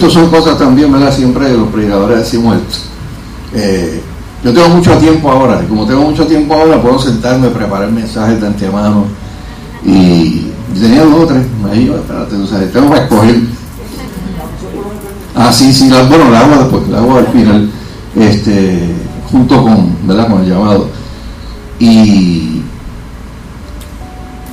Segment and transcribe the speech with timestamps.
[0.00, 1.14] estas son cosas también, ¿verdad?
[1.14, 2.78] Siempre los predicadores decimos esto.
[3.52, 4.00] Eh,
[4.42, 8.40] yo tengo mucho tiempo ahora, y como tengo mucho tiempo ahora, puedo sentarme, preparar mensajes
[8.40, 9.04] de antemano.
[9.84, 13.40] Y, tenía dos o tres, ahí, espérate, o sea, tengo que escoger.
[15.36, 17.70] Ah, sí, sí, bueno, la agua después, la agua al final,
[18.16, 18.94] este,
[19.30, 20.30] junto con, ¿verdad?
[20.30, 20.88] con el llamado.
[21.78, 22.62] Y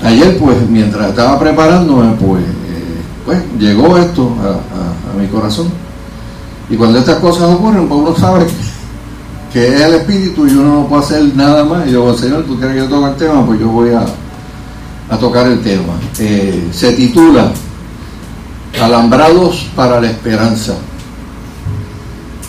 [0.04, 4.87] ayer, pues, mientras estaba preparándome, pues, eh, pues llegó esto a
[5.28, 5.68] corazón.
[6.70, 8.48] Y cuando estas cosas ocurren, pues uno sabe
[9.54, 11.88] que es el espíritu y uno no puede hacer nada más.
[11.88, 14.06] Y yo, Señor, tú quieres que yo toque el tema, pues yo voy a,
[15.10, 15.94] a tocar el tema.
[16.20, 17.52] Eh, se titula
[18.82, 20.76] Alambrados para la esperanza.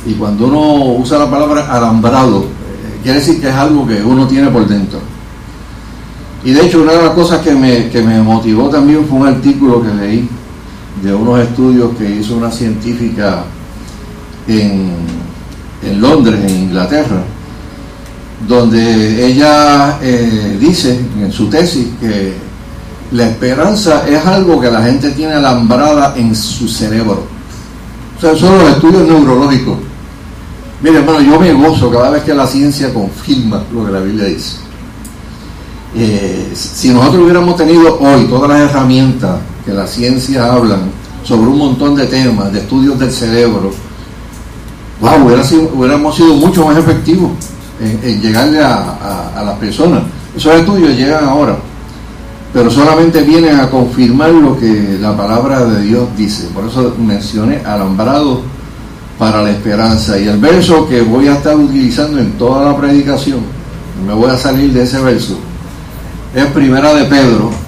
[0.04, 4.26] Y cuando uno usa la palabra alambrado, eh, quiere decir que es algo que uno
[4.26, 4.98] tiene por dentro.
[6.44, 9.26] Y de hecho, una de las cosas que me, que me motivó también fue un
[9.26, 10.28] artículo que leí
[11.02, 13.44] de unos estudios que hizo una científica
[14.46, 15.18] en
[15.82, 17.22] en Londres, en Inglaterra,
[18.46, 22.34] donde ella eh, dice en su tesis que
[23.12, 27.26] la esperanza es algo que la gente tiene alambrada en su cerebro.
[28.16, 29.78] O sea, son los estudios neurológicos.
[30.82, 34.26] Mire, hermano, yo me gozo cada vez que la ciencia confirma lo que la Biblia
[34.26, 34.56] dice.
[35.96, 39.38] Eh, si nosotros hubiéramos tenido hoy todas las herramientas
[39.68, 40.80] que la ciencia hablan
[41.22, 43.70] sobre un montón de temas, de estudios del cerebro,
[44.98, 45.26] wow,
[45.74, 47.32] hubiéramos sido mucho más efectivos
[47.78, 50.04] en, llegarle a, a, las personas.
[50.34, 51.58] Esos estudios llegan ahora,
[52.50, 56.48] pero solamente vienen a confirmar lo que la palabra de Dios dice.
[56.54, 58.40] Por eso mencioné alambrado
[59.18, 60.18] para la esperanza.
[60.18, 63.40] Y el verso que voy a estar utilizando en toda la predicación,
[64.06, 65.38] me voy a salir de ese verso,
[66.34, 67.67] es Primera de Pedro,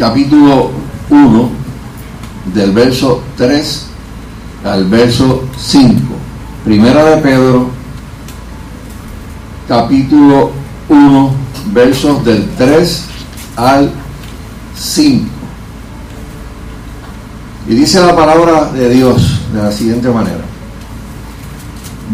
[0.00, 0.70] capítulo
[1.10, 1.50] 1,
[2.54, 3.86] del verso 3
[4.64, 6.00] al verso 5.
[6.64, 7.68] Primera de Pedro,
[9.68, 10.52] capítulo
[10.88, 11.34] 1,
[11.74, 13.04] versos del 3
[13.56, 13.90] al
[14.74, 15.26] 5.
[17.68, 20.44] Y dice la palabra de Dios de la siguiente manera.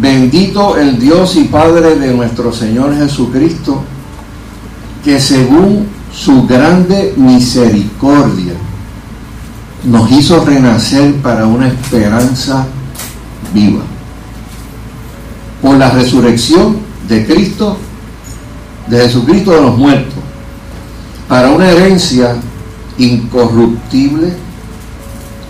[0.00, 3.80] Bendito el Dios y Padre de nuestro Señor Jesucristo,
[5.04, 8.54] que según su grande misericordia,
[9.84, 12.66] nos hizo renacer para una esperanza
[13.52, 13.82] viva.
[15.60, 17.76] Por la resurrección de Cristo,
[18.88, 20.14] de Jesucristo de los muertos,
[21.28, 22.36] para una herencia
[22.96, 24.32] incorruptible,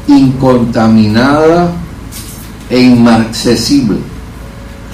[0.09, 1.71] incontaminada
[2.69, 3.99] e inmarcesible,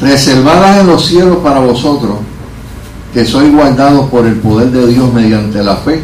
[0.01, 2.17] reservada en los cielos para vosotros,
[3.13, 6.01] que sois guardados por el poder de Dios mediante la fe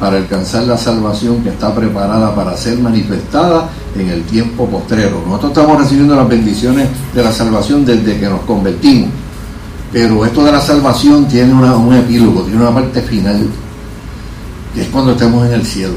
[0.00, 5.22] para alcanzar la salvación que está preparada para ser manifestada en el tiempo postrero.
[5.26, 9.10] Nosotros estamos recibiendo las bendiciones de la salvación desde que nos convertimos,
[9.92, 13.46] pero esto de la salvación tiene un epílogo, tiene una parte final,
[14.74, 15.94] que es cuando estemos en el cielo.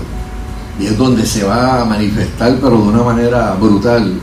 [0.80, 4.20] Y es donde se va a manifestar, pero de una manera brutal,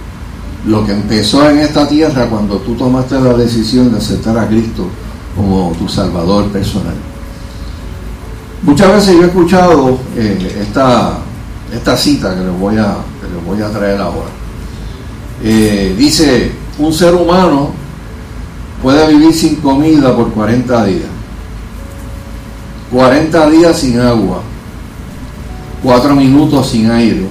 [0.67, 4.87] lo que empezó en esta tierra cuando tú tomaste la decisión de aceptar a Cristo
[5.37, 6.95] como tu Salvador personal.
[8.63, 11.19] Muchas veces yo he escuchado eh, esta,
[11.73, 12.97] esta cita que les voy a,
[13.47, 14.31] voy a traer ahora.
[15.43, 17.71] Eh, dice, un ser humano
[18.81, 21.09] puede vivir sin comida por 40 días,
[22.93, 24.43] 40 días sin agua,
[25.83, 27.27] 4 minutos sin aire,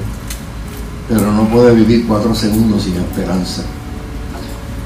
[1.08, 3.64] pero no puede vivir 4 segundos sin esperanza.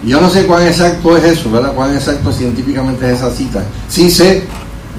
[0.05, 1.73] Yo no sé cuán exacto es eso, ¿verdad?
[1.73, 3.63] Cuán exacto científicamente es esa cita.
[3.89, 4.43] Sí sé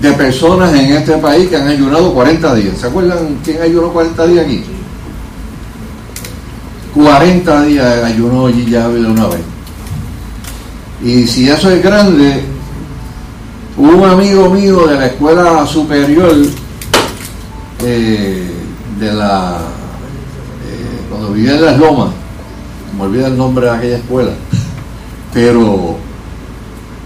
[0.01, 2.79] de personas en este país que han ayunado 40 días.
[2.79, 4.65] ¿Se acuerdan quién ayunó 40 días aquí?
[6.95, 9.41] 40 días ayunó Gigi Ávila una vez.
[11.03, 12.43] Y si eso es grande,
[13.77, 16.35] un amigo mío de la escuela superior,
[17.85, 18.51] eh,
[18.99, 19.59] de la.
[20.67, 22.09] Eh, cuando vivía en las Lomas,
[22.97, 24.31] me olvida el nombre de aquella escuela,
[25.37, 25.97] pero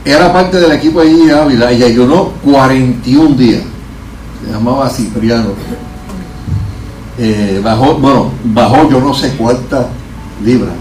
[0.04, 3.62] era parte del equipo de Ávila y ayunó 41 días.
[4.40, 5.48] Se llamaba Cipriano.
[7.18, 9.86] Eh, bajó, bueno, bajó yo no sé cuántas
[10.44, 10.74] libras,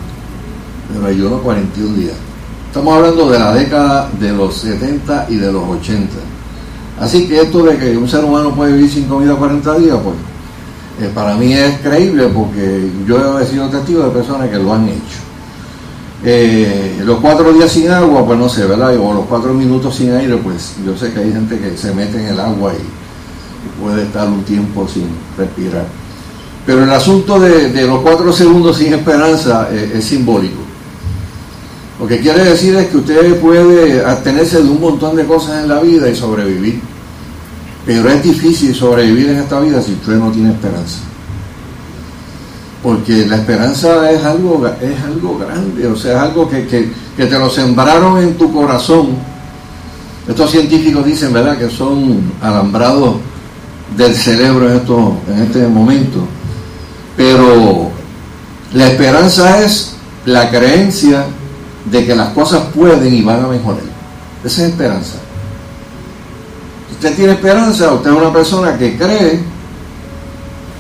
[0.93, 2.13] pero ayunó 41 días.
[2.67, 6.05] Estamos hablando de la década de los 70 y de los 80.
[7.01, 10.15] Así que esto de que un ser humano puede vivir sin comida 40 días, pues
[11.01, 14.87] eh, para mí es creíble porque yo he sido testigo de personas que lo han
[14.87, 15.28] hecho.
[16.23, 18.95] Eh, los cuatro días sin agua, pues no sé, ¿verdad?
[18.97, 22.19] O los cuatro minutos sin aire, pues yo sé que hay gente que se mete
[22.19, 25.07] en el agua y puede estar un tiempo sin
[25.37, 25.85] respirar.
[26.65, 30.59] Pero el asunto de, los cuatro segundos sin esperanza es, es simbólico.
[31.99, 35.69] Lo que quiere decir es que usted puede abstenerse de un montón de cosas en
[35.69, 36.81] la vida y sobrevivir.
[37.85, 40.99] Pero es difícil sobrevivir en esta vida si usted no tiene esperanza.
[42.81, 47.49] Porque la esperanza es algo, es algo grande, o sea, es algo que, te lo
[47.49, 49.09] sembraron en tu corazón.
[50.27, 53.15] Estos científicos dicen, ¿verdad?, que son alambrados
[53.97, 56.19] del cerebro en, esto, en este momento.
[57.17, 57.89] Pero
[58.73, 61.25] la esperanza es la creencia
[61.91, 63.81] de que las cosas pueden y van a mejorar.
[64.43, 65.15] Esa es esperanza.
[66.91, 69.39] Usted tiene esperanza, usted es una persona que cree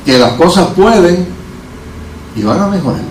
[0.05, 1.38] que las cosas pueden
[2.39, 3.01] y van a mejorar.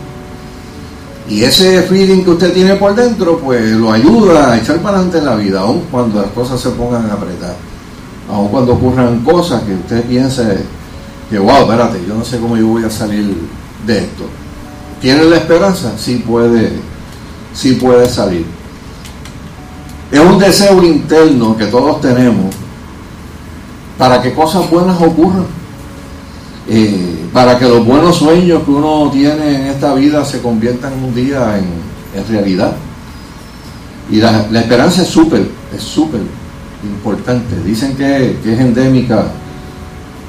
[1.28, 5.18] Y ese feeling que usted tiene por dentro, pues lo ayuda a echar para adelante
[5.18, 7.54] en la vida, aun cuando las cosas se pongan a apretar.
[8.30, 10.64] Aun cuando ocurran cosas que usted piense
[11.28, 13.36] que, wow, espérate, yo no sé cómo yo voy a salir
[13.86, 14.24] de esto.
[15.00, 15.92] ¿Tiene la esperanza?
[15.98, 16.72] Sí puede,
[17.52, 18.46] sí puede salir.
[20.10, 22.54] Es un deseo interno que todos tenemos
[23.98, 25.44] para que cosas buenas ocurran,
[26.68, 31.14] eh, para que los buenos sueños que uno tiene en esta vida se conviertan un
[31.14, 31.88] día en,
[32.28, 32.72] realidad.
[34.10, 36.20] Y la, esperanza es súper, es súper
[36.82, 37.54] importante.
[37.64, 39.24] Dicen que, es endémica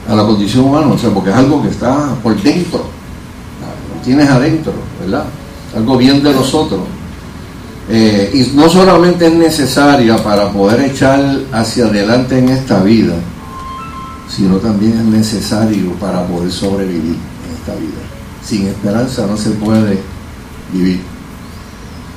[0.08, 4.30] a la condición humana, o sea, porque es algo que está por dentro, lo tienes
[4.30, 5.26] adentro, ¿verdad?
[5.76, 6.82] Algo bien de nosotros.
[7.92, 13.14] Eh, y no solamente es necesaria para poder echar hacia adelante en esta vida,
[14.30, 18.00] sino también es necesario para poder sobrevivir en esta vida.
[18.44, 20.00] Sin esperanza no se puede
[20.72, 21.02] vivir.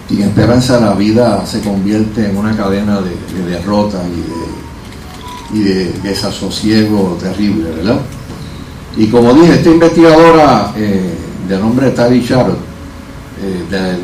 [0.09, 4.03] Sin esperanza la vida se convierte en una cadena de, derrota
[5.55, 8.01] y de, desasosiego terrible, ¿verdad?
[8.97, 11.15] Y como dije, esta investigadora eh,
[11.49, 12.57] de nombre Tari Charles,
[13.43, 13.97] eh,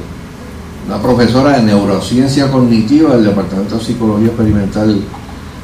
[0.86, 4.98] una profesora de neurociencia cognitiva del Departamento de Psicología Experimental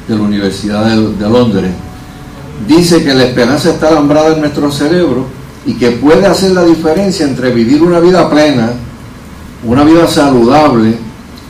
[0.07, 1.71] de la Universidad de Londres,
[2.67, 5.25] dice que la esperanza está alambrada en nuestro cerebro
[5.65, 8.71] y que puede hacer la diferencia entre vivir una vida plena,
[9.63, 10.97] una vida saludable,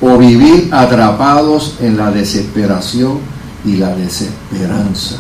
[0.02, 3.20] o vivir atrapados en la desesperación
[3.64, 5.16] y la desesperanza.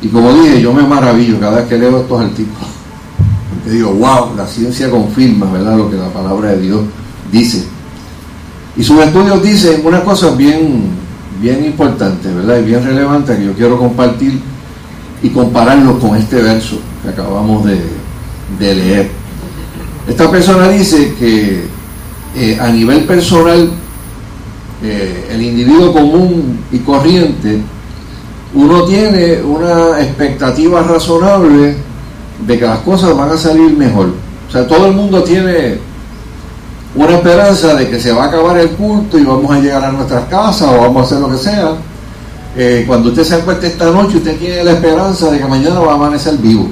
[0.00, 2.68] Y como dije, yo me maravillo cada vez que leo estos artículos.
[3.50, 6.80] Porque digo, wow, la ciencia confirma, ¿verdad?, lo que la palabra de Dios
[7.32, 7.64] dice.
[8.76, 10.90] Y sus estudios dicen unas cosas bien
[11.40, 12.58] bien importante, ¿verdad?
[12.58, 14.40] Y bien relevante que yo quiero compartir
[15.22, 19.10] y compararlo con este verso que acabamos de, leer.
[20.08, 21.64] Esta persona dice que
[22.34, 23.70] eh, a nivel personal,
[24.82, 27.60] eh, el individuo común y corriente,
[28.54, 31.76] uno tiene una expectativa razonable
[32.46, 34.12] de que las cosas van a salir mejor.
[34.48, 35.78] O sea, todo el mundo tiene
[36.98, 39.92] una esperanza de que se va a acabar el culto y vamos a llegar a
[39.92, 41.74] nuestras casas o vamos a hacer lo que sea.
[42.56, 45.92] Eh, cuando usted se acueste esta noche, usted tiene la esperanza de que mañana va
[45.92, 46.68] a amanecer vivo.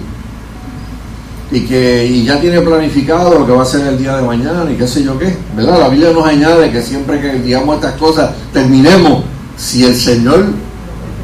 [1.52, 4.74] Y que ya tiene planificado lo que va a ser el día de mañana y
[4.74, 5.36] qué sé yo qué.
[5.54, 5.78] ¿Verdad?
[5.78, 9.22] La Biblia nos añade que siempre que digamos estas cosas, terminemos
[9.56, 10.46] si el Señor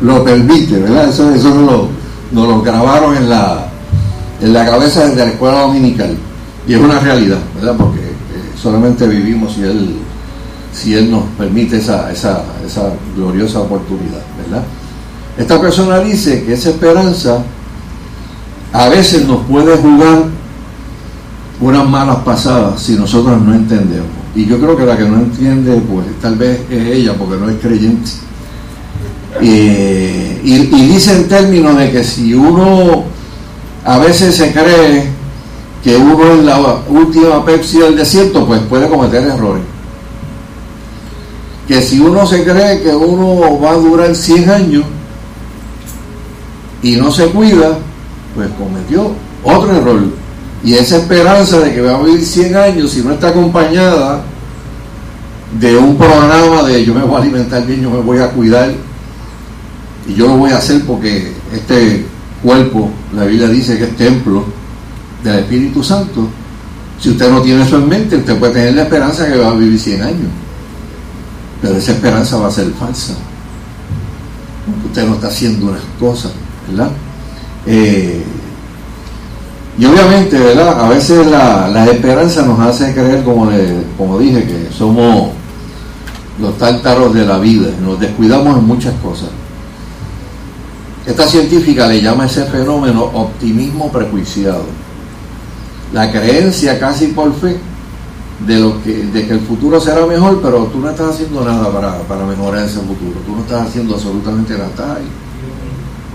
[0.00, 1.08] lo permite, ¿verdad?
[1.08, 1.88] Eso, eso nos, lo,
[2.31, 3.67] nos lo grabaron en la,
[4.41, 6.17] en la cabeza desde la escuela dominical.
[6.69, 7.74] Y es una realidad, ¿verdad?
[7.76, 8.01] Porque
[8.62, 9.96] solamente vivimos si Él,
[10.72, 14.62] si él nos permite esa, esa, esa gloriosa oportunidad, ¿verdad?
[15.36, 17.42] Esta persona dice que esa esperanza
[18.72, 20.24] a veces nos puede jugar
[21.60, 24.08] unas malas pasadas si nosotros no entendemos.
[24.34, 27.50] Y yo creo que la que no entiende, pues tal vez es ella, porque no
[27.50, 28.10] es creyente.
[29.40, 29.46] y,
[30.44, 33.04] y, dice en términos de que si uno
[33.84, 35.11] a veces se cree
[35.82, 36.58] que uno en la
[36.89, 39.65] última Pepsi del desierto, pues puede cometer errores.
[41.67, 44.84] Que si uno se cree que uno va a durar 100 años
[46.82, 47.79] y no se cuida,
[48.34, 49.12] pues cometió
[49.43, 50.03] otro error.
[50.65, 54.22] Y esa esperanza de que va a vivir 100 años, si no está acompañada
[55.58, 58.72] de un programa de yo me voy a alimentar bien, yo me voy a cuidar,
[60.06, 62.06] y yo lo voy a hacer porque este
[62.43, 64.61] cuerpo, la Biblia dice que es templo
[65.22, 66.29] del Espíritu Santo,
[67.00, 69.55] si usted no tiene eso en mente, usted puede tener la esperanza que va a
[69.55, 70.31] vivir 100 años.
[71.60, 73.14] Pero esa esperanza va a ser falsa.
[74.86, 76.32] Usted no está haciendo unas cosas,
[76.69, 76.91] ¿verdad?
[77.67, 78.22] Eh,
[79.79, 80.84] y obviamente, ¿verdad?
[80.84, 83.50] A veces la, la, esperanza nos hace creer, como,
[83.96, 85.31] como dije, que somos
[86.41, 89.29] los tártaros de la vida, nos descuidamos en muchas cosas.
[91.06, 94.67] Esta científica le llama ese fenómeno optimismo prejuiciado.
[95.93, 97.58] La creencia casi por fe
[98.46, 101.70] de, lo que, de que el futuro será mejor, pero tú no estás haciendo nada
[101.72, 103.20] para, para mejorar ese futuro.
[103.27, 104.69] Tú no estás haciendo absolutamente nada.
[104.69, 105.08] Estás ahí.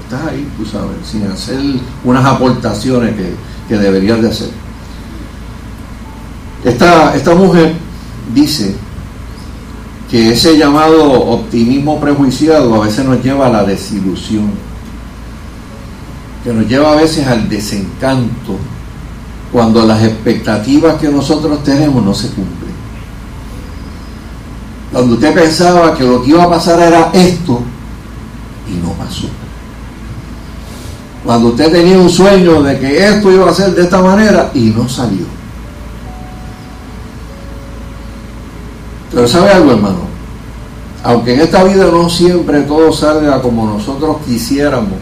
[0.03, 1.59] Estás ahí, tú sabes, sin hacer
[2.03, 3.33] unas aportaciones que,
[3.67, 4.49] que deberías de hacer.
[6.63, 7.73] Esta, esta mujer
[8.33, 8.75] dice
[10.09, 14.49] que ese llamado optimismo prejuiciado a veces nos lleva a la desilusión,
[16.43, 18.57] que nos lleva a veces al desencanto
[19.51, 22.71] cuando las expectativas que nosotros tenemos no se cumplen.
[24.91, 27.61] Cuando usted pensaba que lo que iba a pasar era esto
[28.67, 29.27] y no pasó.
[31.23, 34.69] Cuando usted tenía un sueño de que esto iba a ser de esta manera y
[34.69, 35.25] no salió.
[39.13, 39.99] Pero ¿sabe algo, hermano?
[41.03, 44.99] Aunque en esta vida no siempre todo salga como nosotros quisiéramos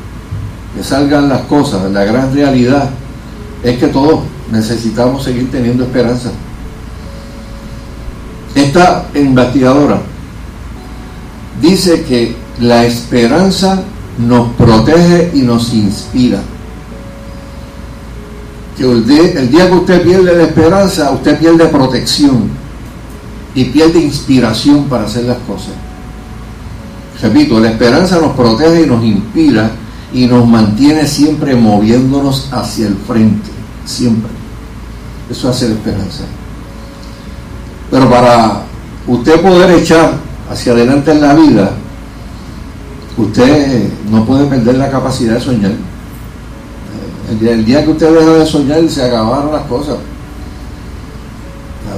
[0.76, 2.90] que salgan las cosas, la gran realidad
[3.64, 4.20] es que todos
[4.52, 6.32] necesitamos seguir teniendo esperanza.
[8.56, 10.02] Esta investigadora
[11.62, 13.84] dice que la esperanza
[14.18, 16.42] nos protege y nos inspira.
[18.78, 22.50] Que el día, que usted pierde la esperanza, usted pierde protección
[23.54, 25.74] y pierde inspiración para hacer las cosas.
[27.22, 29.72] Repito, la esperanza nos protege y nos inspira
[30.14, 33.50] y nos mantiene siempre moviéndonos hacia el frente,
[33.86, 34.35] siempre.
[35.30, 36.24] Eso hace la esperanza.
[37.90, 38.64] Pero para
[39.08, 40.14] usted poder echar
[40.52, 41.72] hacia adelante en la vida,
[43.18, 45.72] usted no puede perder la capacidad de soñar.
[47.42, 49.98] El día, que usted deja de soñar, se acabaron las cosas.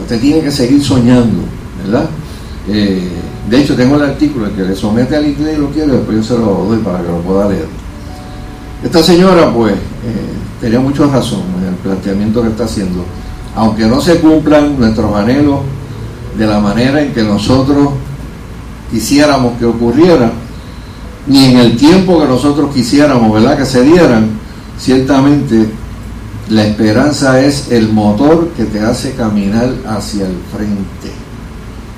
[0.01, 1.43] Usted tiene que seguir soñando,
[1.83, 2.05] ¿verdad?
[2.69, 3.09] Eh,
[3.49, 6.23] de hecho, tengo el artículo que le somete al inglés y lo quiero, después yo
[6.23, 7.67] se lo doy para que lo pueda leer.
[8.83, 9.77] Esta señora, pues, eh,
[10.61, 11.41] tenía mucha razón
[11.77, 13.03] planteamiento que está haciendo.
[13.55, 15.61] Aunque no se cumplan nuestros anhelos
[16.37, 17.89] de la manera en que nosotros
[18.91, 20.31] quisiéramos que ocurriera,
[21.25, 24.29] ni en el tiempo que nosotros quisiéramos, ¿verdad?, que se dieran,
[24.79, 25.67] ciertamente
[26.49, 31.11] la esperanza es el motor que te hace caminar hacia el frente.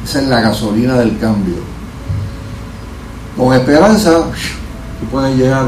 [0.04, 1.56] Esa es la gasolina del cambio.
[3.38, 4.24] Con esperanza,
[5.00, 5.68] tú puedes llegar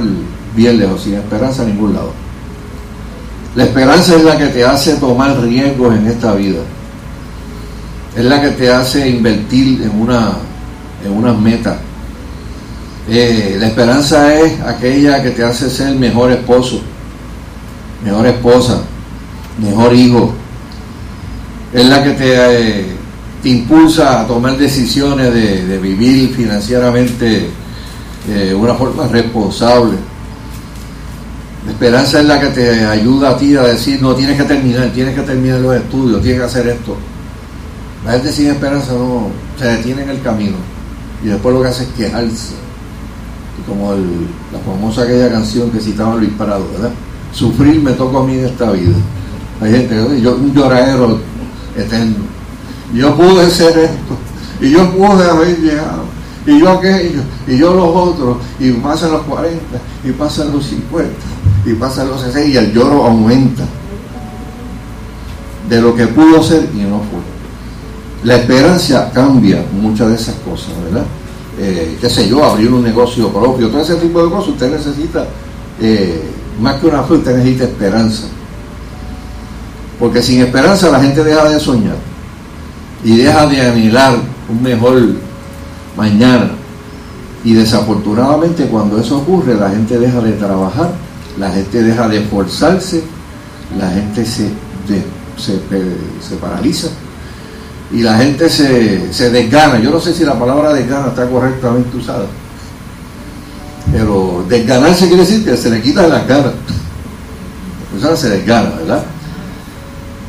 [0.56, 2.12] bien lejos, sin esperanza a ningún lado.
[3.56, 6.60] La esperanza es la que te hace tomar riesgos en esta vida.
[8.16, 10.38] Es la que te hace invertir en una,
[11.04, 11.78] en meta.
[13.10, 16.80] Eh, la esperanza es aquella que te hace ser mejor esposo,
[18.06, 18.82] mejor esposa,
[19.62, 20.34] mejor hijo.
[21.74, 22.86] Es la que te, eh,
[23.44, 27.50] te impulsa a tomar decisiones de, vivir financieramente
[28.28, 29.98] de una forma responsable
[31.66, 34.90] la esperanza es la que te ayuda a ti a decir, no, tienes que terminar,
[34.94, 36.98] tienes que terminar los estudios, tienes que hacer esto.
[38.04, 39.28] La gente sin esperanza no
[39.60, 40.58] se detiene en el camino
[41.24, 42.56] y después lo que hace es quejarse.
[43.68, 46.90] Como la famosa aquella canción que citaba Luis Prado, ¿verdad?
[47.32, 48.96] Sufrir me toca a mí en esta vida.
[49.62, 51.20] Hay gente, yo un lloradero
[51.78, 52.26] eterno.
[52.92, 54.18] Yo pude ser esto
[54.60, 59.22] y yo pude haber llegado y yo aquello, y yo los otros, y pasan los
[59.24, 59.60] 40,
[60.04, 61.12] y pasan los 50,
[61.66, 63.64] y pasan los 60, y el lloro aumenta
[65.70, 67.22] de lo que pudo ser y no fue.
[68.24, 71.06] La esperanza cambia muchas de esas cosas, ¿verdad?
[71.60, 75.26] Eh, qué sé yo, abrir un negocio propio, todo ese tipo de cosas, usted necesita,
[75.80, 76.24] eh,
[76.60, 78.24] más que una fe, usted necesita esperanza.
[80.00, 81.96] Porque sin esperanza la gente deja de soñar
[83.04, 84.16] y deja de anhelar
[84.50, 85.00] un mejor
[85.96, 86.52] mañana.
[87.44, 90.92] Y desafortunadamente cuando eso ocurre, la gente deja de trabajar,
[91.40, 93.04] la gente deja de esforzarse,
[93.80, 94.50] la gente se,
[95.38, 96.88] se, paraliza
[97.92, 99.80] y la gente se, se desgana.
[99.80, 102.26] Yo no sé si la palabra desgana está correctamente usada,
[103.92, 106.54] pero desganarse quiere decir que se le quita de la cara.
[106.54, 109.04] La persona se desgana, ¿verdad?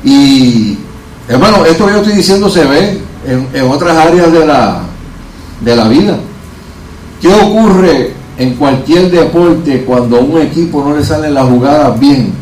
[0.05, 0.79] Y
[1.29, 4.83] hermano, esto que yo estoy diciendo se ve en, en otras áreas de la,
[5.61, 6.19] de la vida.
[7.21, 12.33] ¿Qué ocurre en cualquier deporte cuando a un equipo no le sale la jugada bien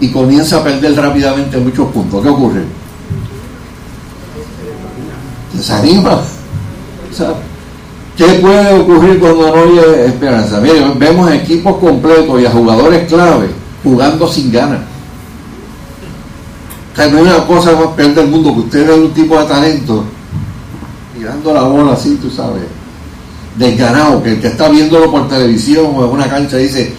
[0.00, 2.22] y comienza a perder rápidamente muchos puntos?
[2.22, 2.62] ¿Qué ocurre?
[5.52, 6.20] Desanima.
[8.16, 10.60] ¿Qué puede ocurrir cuando no hay esperanza?
[10.60, 13.48] Miren, vemos equipos completos y a jugadores clave
[13.82, 14.80] jugando sin ganas.
[16.96, 20.04] no hay una cosa más peor del mundo que usted es un tipo de talento
[21.16, 22.62] tirando la bola así, tú sabes,
[23.58, 26.92] desganado, que el que está viéndolo por televisión o en una cancha dice,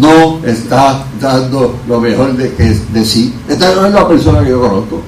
[0.00, 3.34] no está dando lo mejor de, de sí.
[3.48, 5.02] Esta no es la persona que yo conozco.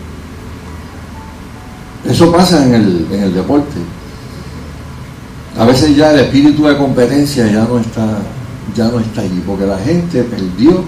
[2.09, 3.76] Eso pasa en el, en el deporte.
[5.59, 8.19] A veces ya el espíritu de competencia ya no está,
[8.76, 10.85] ya no está allí, porque la gente perdió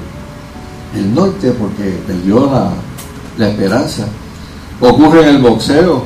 [0.95, 2.71] el norte porque perdió la,
[3.39, 4.07] la esperanza.
[4.81, 6.05] Ocurre en el boxeo,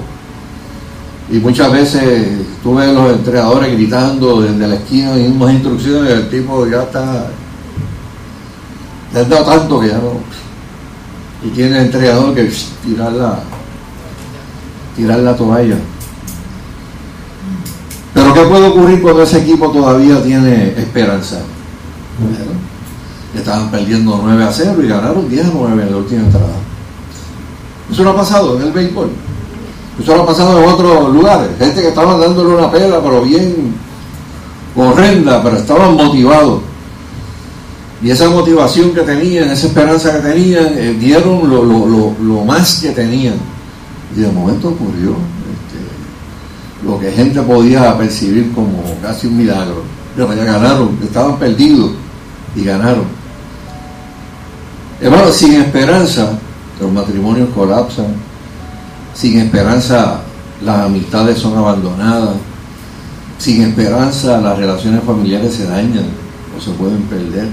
[1.31, 2.29] y muchas veces
[2.63, 6.83] tú ves los entrenadores gritando desde la esquina y unas instrucciones y el tipo ya
[6.83, 7.29] está
[9.13, 10.13] le han dado tanto que ya no.
[11.43, 12.53] Y tiene el entrenador que
[12.85, 13.41] tirar la
[14.95, 15.77] tirar la toalla.
[18.13, 21.41] Pero ¿qué puede ocurrir cuando ese equipo todavía tiene esperanza?
[23.35, 26.53] estaban perdiendo 9 a 0 y ganaron 10 a 9 en la última entrada
[27.91, 29.11] eso no ha pasado en el béisbol
[29.99, 31.49] eso lo ha pasado en otros lugares.
[31.59, 33.75] Gente que estaba dándole una pela, pero bien
[34.77, 36.63] horrenda, pero estaban motivados.
[38.03, 43.35] Y esa motivación que tenían, esa esperanza que tenían, eh, dieron lo, más que tenían.
[44.17, 49.83] Y de momento ocurrió este, lo que gente podía percibir como casi un milagro.
[50.17, 51.91] Pero ya ganaron, estaban perdidos
[52.57, 53.05] y ganaron.
[55.01, 56.39] Hermano, sin esperanza,
[56.81, 58.15] los matrimonios colapsan,
[59.15, 60.23] sin esperanza
[60.65, 62.37] las amistades son abandonadas.
[63.39, 66.05] Sin esperanza las relaciones familiares se dañan
[66.57, 67.49] o se pueden perder.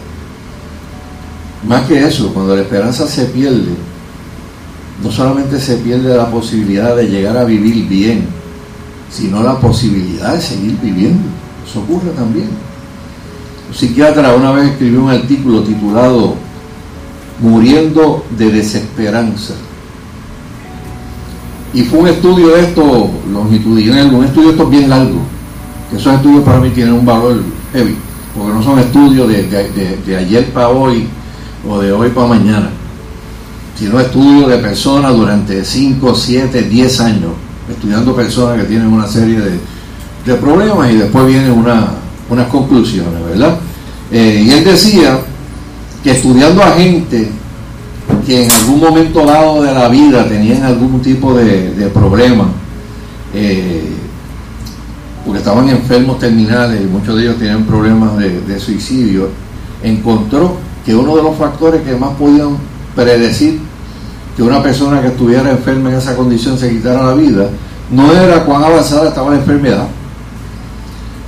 [1.67, 3.73] Más que eso, cuando la esperanza se pierde,
[5.03, 8.25] no solamente se pierde la posibilidad de llegar a vivir bien,
[9.09, 11.23] sino la posibilidad de seguir viviendo.
[11.67, 12.49] Eso ocurre también.
[13.69, 16.35] Un psiquiatra una vez escribió un artículo titulado
[17.39, 19.53] Muriendo de desesperanza
[21.73, 25.19] y fue un estudio de esto longitudinal, un estudio de esto bien largo,
[25.89, 27.41] que esos estudios para mí tienen un valor
[27.73, 27.95] heavy,
[28.35, 31.07] porque no son estudios de, ayer para hoy
[31.67, 32.69] o de hoy para mañana,
[33.77, 37.31] sino estudios de personas durante 5, 7, 10 años,
[37.69, 39.59] estudiando personas que tienen una serie de,
[40.41, 41.87] problemas y después vienen una,
[42.29, 43.59] unas conclusiones, ¿verdad?
[44.11, 45.21] Eh, y él decía
[46.03, 47.31] que estudiando a gente
[48.27, 52.49] que en algún momento dado de la vida tenían algún tipo de, problema,
[53.33, 53.89] eh,
[55.25, 59.29] porque estaban enfermos terminales y muchos de ellos tenían problemas de, suicidio,
[59.81, 62.57] encontró que uno de los factores que más podían
[62.93, 63.61] predecir
[64.35, 67.49] que una persona que estuviera enferma en esa condición se quitara la vida,
[67.89, 69.87] no era cuán avanzada estaba la enfermedad,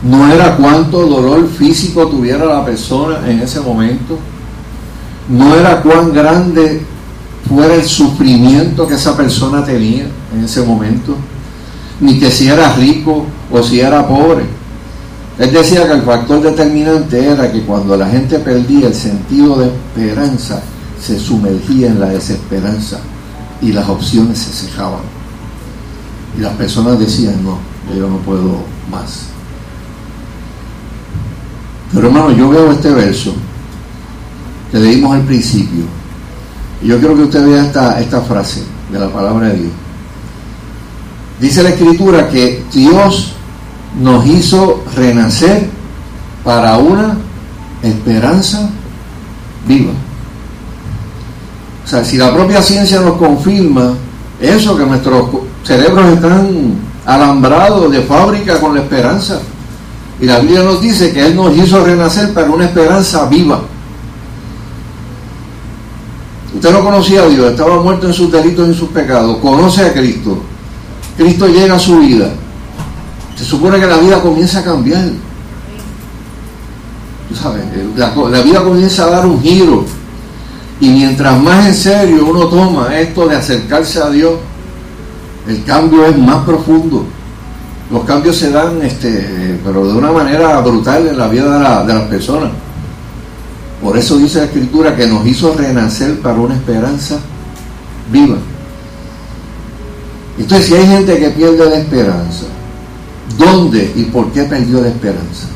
[0.03, 4.19] no era cuánto dolor físico tuviera la persona en ese momento,
[5.29, 6.81] no era cuán grande
[7.47, 11.15] fuera el sufrimiento que esa persona tenía en ese momento,
[11.99, 14.43] ni que si era rico o si era pobre.
[15.37, 19.67] Él decía que el factor determinante era que cuando la gente perdía el sentido de
[19.67, 20.61] esperanza,
[21.01, 22.99] se sumergía en la desesperanza
[23.61, 25.01] y las opciones se cejaban.
[26.37, 27.57] Y las personas decían, no,
[27.95, 29.27] yo no puedo más.
[31.93, 33.33] Pero hermano, yo veo este verso
[34.71, 35.83] que leímos al principio.
[36.81, 39.71] Y yo quiero que usted vea esta, esta frase de la palabra de Dios.
[41.39, 43.33] Dice la escritura que Dios
[44.01, 45.69] nos hizo renacer
[46.43, 47.17] para una
[47.81, 48.69] esperanza
[49.67, 49.91] viva.
[51.83, 53.93] O sea, si la propia ciencia nos confirma
[54.39, 55.29] eso, que nuestros
[55.63, 59.39] cerebros están alambrados de fábrica con la esperanza.
[60.21, 63.61] Y la Biblia nos dice que Él nos hizo renacer para una esperanza viva.
[66.59, 69.37] Usted no conocía a Dios, estaba muerto en sus delitos y en sus pecados.
[69.37, 70.39] Conoce a Cristo.
[71.15, 72.31] Cristo llega a su vida.
[73.37, 75.05] Se supone que la vida comienza a cambiar.
[77.41, 77.63] sabes,
[77.95, 79.85] la, la vida comienza a dar un giro.
[80.81, 84.33] Y mientras más en serio uno toma esto de acercarse a Dios,
[85.47, 87.05] el cambio es más profundo.
[87.89, 92.03] Los cambios se dan, este, pero de una manera brutal en la vida de las
[92.09, 92.51] personas.
[93.81, 97.19] Por eso dice la Escritura que nos hizo renacer para una esperanza
[98.11, 98.37] viva.
[100.37, 102.45] Entonces, si hay gente que pierde la esperanza,
[103.37, 105.47] ¿dónde y por qué perdió la esperanza?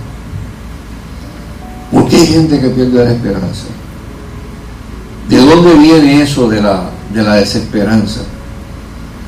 [1.92, 3.66] ¿Por qué hay gente que pierde la esperanza?
[5.30, 8.22] ¿De dónde viene eso de la, de la desesperanza?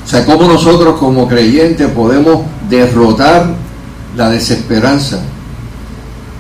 [0.05, 3.55] O sea, ¿cómo nosotros como creyentes podemos derrotar
[4.15, 5.19] la desesperanza?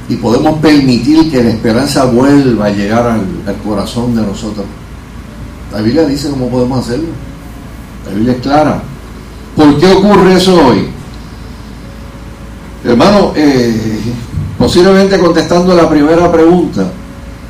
[0.07, 4.65] Y podemos permitir que la esperanza vuelva a llegar al, corazón de nosotros.
[5.71, 7.07] La Biblia dice cómo podemos hacerlo.
[8.05, 8.81] La Biblia es clara.
[9.55, 10.87] ¿Por qué ocurre eso hoy?
[12.83, 13.99] Hermano, eh,
[14.59, 16.85] posiblemente contestando la primera pregunta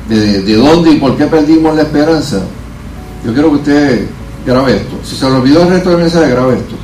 [0.08, 2.40] de, de dónde y por qué perdimos la esperanza,
[3.24, 4.08] yo quiero que usted
[4.46, 4.96] grabe esto.
[5.04, 6.74] Si se le olvidó el resto del mensaje, grabe esto.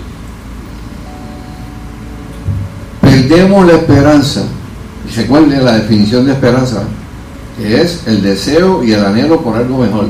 [3.01, 4.43] Perdemos la esperanza.
[5.15, 6.85] Recuerden la definición de esperanza,
[7.59, 10.07] que es el deseo y el anhelo por algo mejor.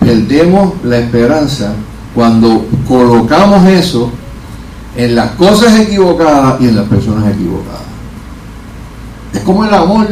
[0.00, 1.72] Perdemos la esperanza
[2.14, 4.10] cuando colocamos eso
[4.96, 7.80] en las cosas equivocadas y en las personas equivocadas.
[9.32, 10.08] Es como el amor.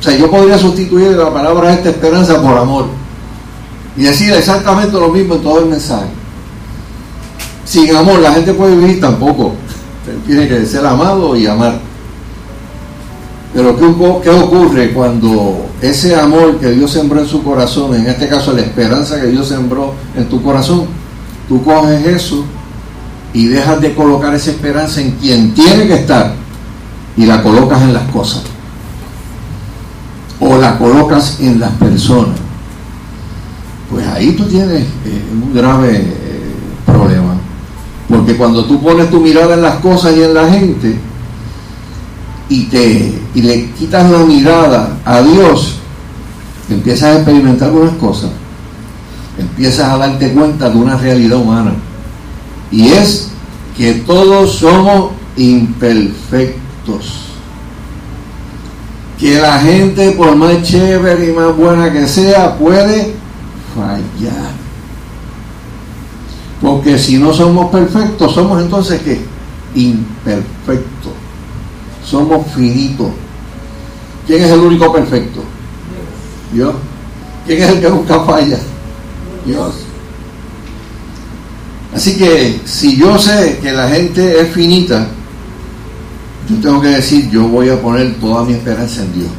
[0.00, 2.86] O sea, yo podría sustituir la palabra esta esperanza por amor
[3.96, 6.06] y decir exactamente lo mismo en todo el mensaje.
[7.64, 9.52] Sin amor la gente puede vivir tampoco.
[10.26, 11.78] Tiene que ser amado y amar.
[13.54, 13.86] Pero ¿qué,
[14.22, 18.62] ¿qué, ocurre cuando ese amor que Dios sembró en su corazón, en este caso la
[18.62, 20.86] esperanza que Dios sembró en tu corazón,
[21.48, 22.44] tú coges eso
[23.32, 26.34] y dejas de colocar esa esperanza en quien tiene que estar
[27.16, 28.42] y la colocas en las cosas?
[30.40, 32.44] O la colocas en las personas
[33.94, 36.52] pues ahí tú tienes eh, un grave eh,
[36.84, 37.36] problema.
[38.08, 40.98] Porque cuando tú pones tu mirada en las cosas y en la gente
[42.48, 45.76] y, te, y le quitas la mirada a Dios,
[46.68, 48.30] empiezas a experimentar unas cosas,
[49.38, 51.72] empiezas a darte cuenta de una realidad humana.
[52.70, 53.30] Y es
[53.76, 57.20] que todos somos imperfectos.
[59.18, 63.14] Que la gente, por más chévere y más buena que sea, puede
[63.74, 64.52] fallar.
[66.60, 69.20] Porque si no somos perfectos, somos entonces que
[69.74, 70.93] imperfectos.
[72.04, 73.08] Somos finitos.
[74.26, 75.42] ¿Quién es el único perfecto?
[76.52, 76.74] Dios.
[77.46, 78.58] ¿Quién es el que nunca falla?
[79.44, 79.74] Dios.
[81.94, 85.06] Así que si yo sé que la gente es finita,
[86.48, 89.30] yo tengo que decir, yo voy a poner toda mi esperanza en Dios.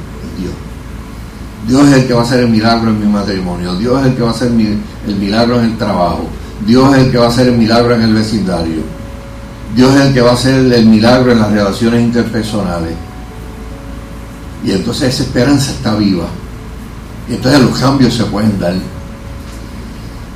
[1.67, 4.15] Dios es el que va a hacer el milagro en mi matrimonio, Dios es el
[4.15, 6.28] que va a hacer el milagro en el trabajo,
[6.65, 8.84] Dios es el que va a hacer el milagro en el vecindario,
[9.75, 12.93] Dios es el que va a hacer el milagro en las relaciones interpersonales.
[14.63, 16.27] Y entonces esa esperanza está viva.
[17.29, 18.73] Y entonces los cambios se pueden dar.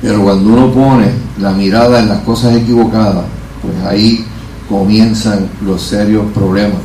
[0.02, 3.24] Pero cuando uno pone la mirada en las cosas equivocadas,
[3.62, 4.24] pues ahí
[4.68, 6.78] comienzan los serios problemas.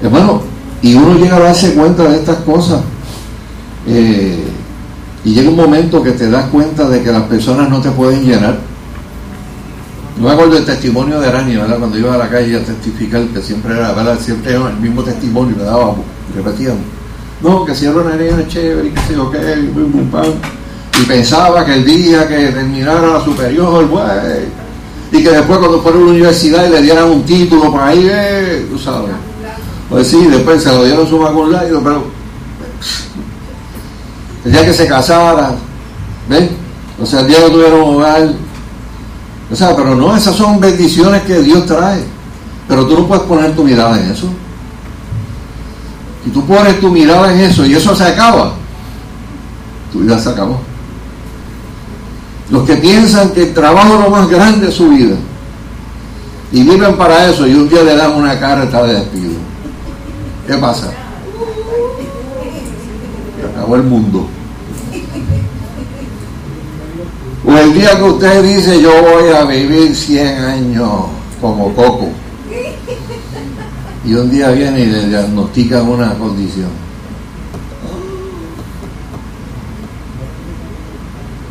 [0.00, 0.42] Hermano,
[0.82, 2.80] y uno llega a darse cuenta de estas cosas
[3.86, 4.48] eh,
[5.24, 8.22] y llega un momento que te das cuenta de que las personas no te pueden
[8.22, 8.69] llenar.
[10.20, 11.78] No me acuerdo del testimonio de Arani, ¿verdad?
[11.78, 14.18] Cuando iba a la calle a testificar, que siempre era, ¿verdad?
[14.20, 16.00] Siempre era el mismo testimonio, le dábamos,
[16.36, 16.82] repetíamos.
[17.40, 19.38] No, que si era una niña chévere y que sé yo qué,
[21.00, 24.04] y pensaba que el día que terminara la superior, pues,
[25.10, 28.06] y que después cuando fuera a la universidad y le dieran un título para ahí,
[28.06, 29.12] eh, tú sabes.
[29.88, 32.04] Pues sí, después se lo dieron su lado pero
[34.44, 35.54] el día que se casara,
[36.28, 36.50] ¿ven?
[37.00, 38.49] O sea, el día que tuvieron hogar.
[39.50, 42.04] O sea, pero no, esas son bendiciones que Dios trae.
[42.68, 44.28] Pero tú no puedes poner tu mirada en eso.
[46.24, 48.52] Si tú pones tu mirada en eso y eso se acaba,
[49.92, 50.60] tu vida se acabó.
[52.50, 55.16] Los que piensan que el trabajo es lo más grande de su vida
[56.52, 59.34] y viven para eso y un día le dan una carta de despido.
[60.46, 60.92] ¿Qué pasa?
[63.54, 64.28] acabó el mundo.
[67.46, 70.90] O el día que usted dice yo voy a vivir 100 años
[71.40, 72.08] como Coco.
[74.04, 76.68] Y un día viene y le diagnostican una condición.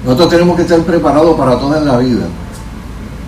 [0.03, 2.25] Nosotros tenemos que estar preparados para toda la vida.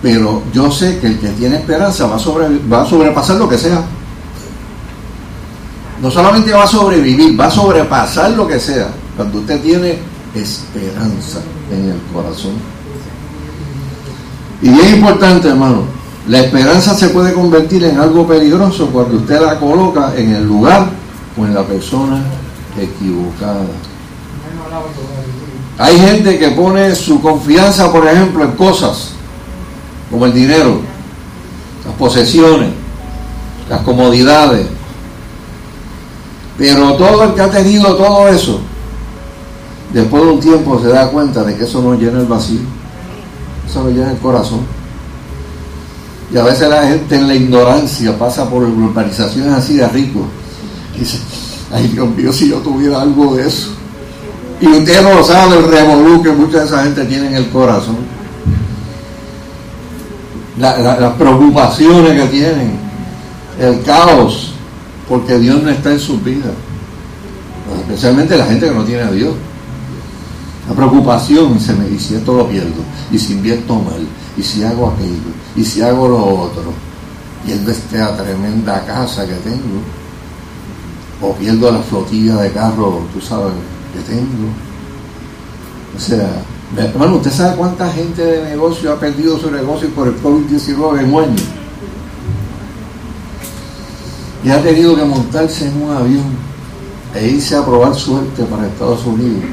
[0.01, 3.57] Pero yo sé que el que tiene esperanza va a, va a sobrepasar lo que
[3.57, 3.83] sea
[6.01, 9.99] no solamente va a sobrevivir, va a sobrepasar lo que sea, cuando usted tiene
[10.35, 11.39] esperanza
[11.71, 12.53] en el corazón.
[14.61, 15.83] Y es importante, hermano,
[16.27, 20.89] la esperanza se puede convertir en algo peligroso cuando usted la coloca en el lugar
[21.37, 22.21] o en la persona
[22.79, 23.65] equivocada.
[25.77, 29.13] Hay gente que pone su confianza, por ejemplo, en cosas
[30.11, 30.81] como el dinero,
[31.85, 32.69] las posesiones,
[33.67, 34.67] las comodidades,
[36.57, 38.61] pero todo el que ha tenido todo eso,
[39.93, 42.59] después de un tiempo se da cuenta de que eso no llena el vacío,
[43.67, 44.61] eso no llena el corazón.
[46.33, 50.23] Y a veces la gente en la ignorancia pasa por urbanizaciones así de ricos.
[50.97, 51.19] Dice,
[51.73, 53.71] ay Dios mío, si yo tuviera algo de eso.
[54.61, 57.97] Y usted no sabe el revolú que mucha de esa gente tiene en el corazón.
[60.57, 62.79] las preocupaciones que tienen
[63.59, 64.53] el caos,
[65.09, 66.51] porque Dios no está en sus vidas.
[67.81, 69.33] Especialmente la gente que no tiene a Dios.
[70.67, 74.89] La preocupación se me dice, esto lo pierdo, y si invierto mal, y si hago
[74.89, 76.73] aquello, y si hago lo otro,
[77.45, 79.81] pierdo esta tremenda casa que tengo,
[81.21, 83.53] o pierdo la flotilla de carros, tú sabes,
[83.93, 84.49] que tengo.
[85.95, 86.43] O sea,
[86.77, 91.05] hermano, ¿usted sabe cuánta gente de negocio ha perdido su negocio por el COVID-19 en
[91.05, 91.43] año?
[94.43, 96.51] Y ha tenido que montarse en un avión
[97.13, 99.43] e irse a probar suerte para Estados Unidos,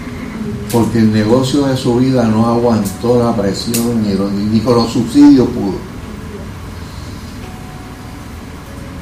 [0.73, 5.49] porque el negocio de su vida no aguantó la presión ni, ni con los subsidios
[5.49, 5.89] pudo.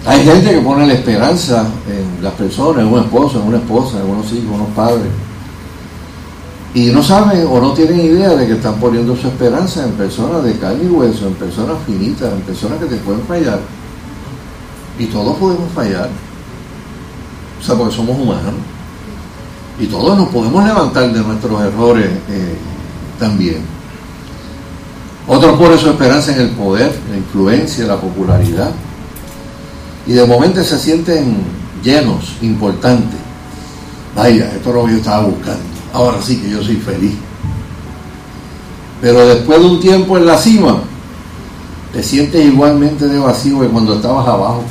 [0.06, 3.98] Hay gente que pone la esperanza en las personas, en un esposo, en una esposa,
[4.00, 5.08] en unos hijos, en unos padres.
[6.74, 10.44] Y no saben o no tienen idea de que están poniendo su esperanza en personas
[10.44, 13.58] de carne y hueso, en personas finitas, en personas que te pueden fallar.
[14.98, 16.08] Y todos podemos fallar.
[17.60, 18.54] O sea, porque somos humanos.
[19.78, 22.56] Y todos nos podemos levantar de nuestros errores eh,
[23.18, 23.58] también.
[25.28, 28.70] Otros ponen su esperanza en el poder, la influencia, la popularidad.
[30.06, 31.38] Y de momento se sienten
[31.82, 33.18] llenos, importantes.
[34.14, 35.62] Vaya, esto es lo que yo estaba buscando.
[35.92, 37.14] Ahora sí que yo soy feliz.
[39.00, 40.78] Pero después de un tiempo en la cima,
[41.92, 44.62] te sientes igualmente de vacío que cuando estabas abajo.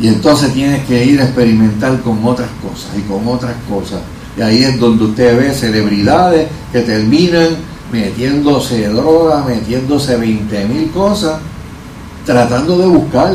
[0.00, 4.00] Y entonces tienes que ir a experimentar con otras cosas y con otras cosas.
[4.36, 7.48] Y ahí es donde usted ve celebridades que terminan
[7.92, 11.38] metiéndose droga, metiéndose 20 mil cosas,
[12.24, 13.34] tratando de buscar.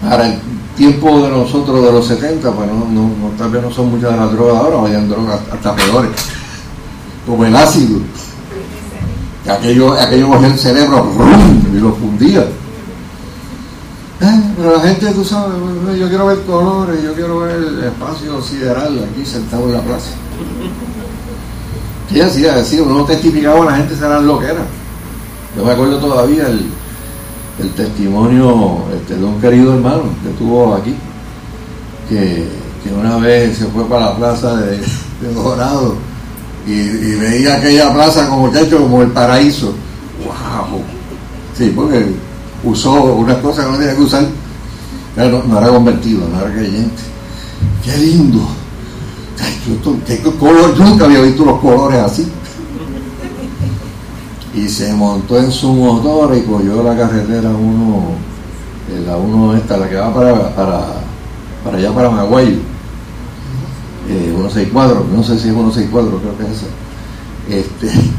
[0.00, 0.38] Para el
[0.74, 4.16] tiempo de nosotros de los 70, pues no, no, tal vez no son muchas de
[4.16, 6.10] las drogas ahora, vayan drogas hasta peores,
[7.26, 8.00] como el ácido.
[9.48, 11.10] Aquello, aquello el cerebro
[11.74, 12.46] y lo fundía
[14.56, 15.54] pero la gente, tú sabes,
[15.98, 20.10] yo quiero ver colores, yo quiero ver el espacio sideral aquí sentado en la plaza.
[22.10, 24.64] Sí, así, así, uno testificaba la gente será lo que era.
[25.56, 26.70] Yo me acuerdo todavía el,
[27.76, 30.94] testimonio este, de un querido hermano que estuvo aquí,
[32.08, 32.46] que,
[32.92, 34.80] una vez se fue para la plaza de,
[35.34, 35.96] Dorado
[36.66, 39.72] y, veía aquella plaza como como el paraíso.
[40.24, 40.82] ¡Wow!
[41.56, 42.06] Sí, porque
[42.64, 44.24] usó unas cosas que no tenía que usar
[45.16, 47.02] no, era convertido, no era creyente.
[47.84, 48.40] Qué lindo.
[49.84, 52.26] yo, nunca había visto los colores así.
[54.54, 58.12] Y se montó en su motor y cogió la carretera uno,
[58.90, 60.84] eh, la uno esta, la que va para, para,
[61.64, 62.58] para allá para Maguayo.
[64.08, 66.66] Eh, 164, no sé si es 164, creo que es esa.
[67.48, 68.10] Este,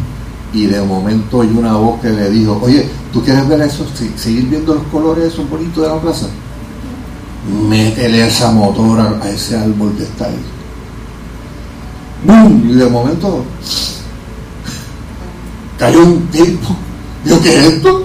[0.54, 3.86] y de momento hay una voz que le dijo, oye, ¿tú quieres ver eso?
[4.18, 6.28] ¿Seguir viendo los colores esos bonitos de la plaza?
[7.70, 10.44] métele esa motora a ese árbol que está ahí.
[12.26, 12.70] ¡Bum!
[12.70, 13.46] Y de momento
[15.78, 16.76] cayó un tipo.
[17.24, 18.04] Dijo, ¿qué es esto?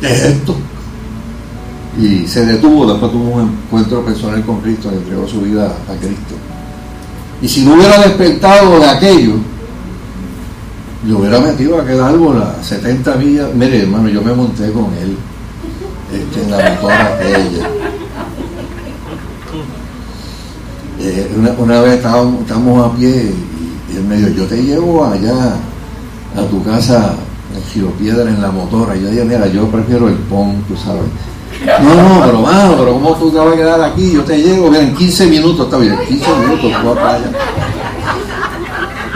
[0.00, 0.56] ¿Qué es esto?
[2.00, 5.96] Y se detuvo, después tuvo un encuentro personal con Cristo y entregó su vida a
[5.96, 6.34] Cristo.
[7.42, 9.34] Y si no hubiera despertado de aquello,
[11.06, 13.54] yo hubiera metido aquel árbol a 70 millas.
[13.54, 15.16] Mire, hermano, yo me monté con él
[16.12, 17.68] este, en la motora de ella.
[21.00, 23.34] Eh, una, vez estábamos, a pie
[23.90, 25.56] y, él me dijo, yo te llevo allá
[26.36, 27.14] a tu casa
[27.76, 28.96] en Piedra en la motora.
[28.96, 31.02] Yo dije, mira, yo prefiero el PON, tú sabes.
[31.82, 34.12] No, no, pero mano, pero ¿cómo tú te vas a quedar aquí?
[34.12, 37.30] Yo te llevo, mira, en 15 minutos, está bien, 15 minutos tú vas para allá.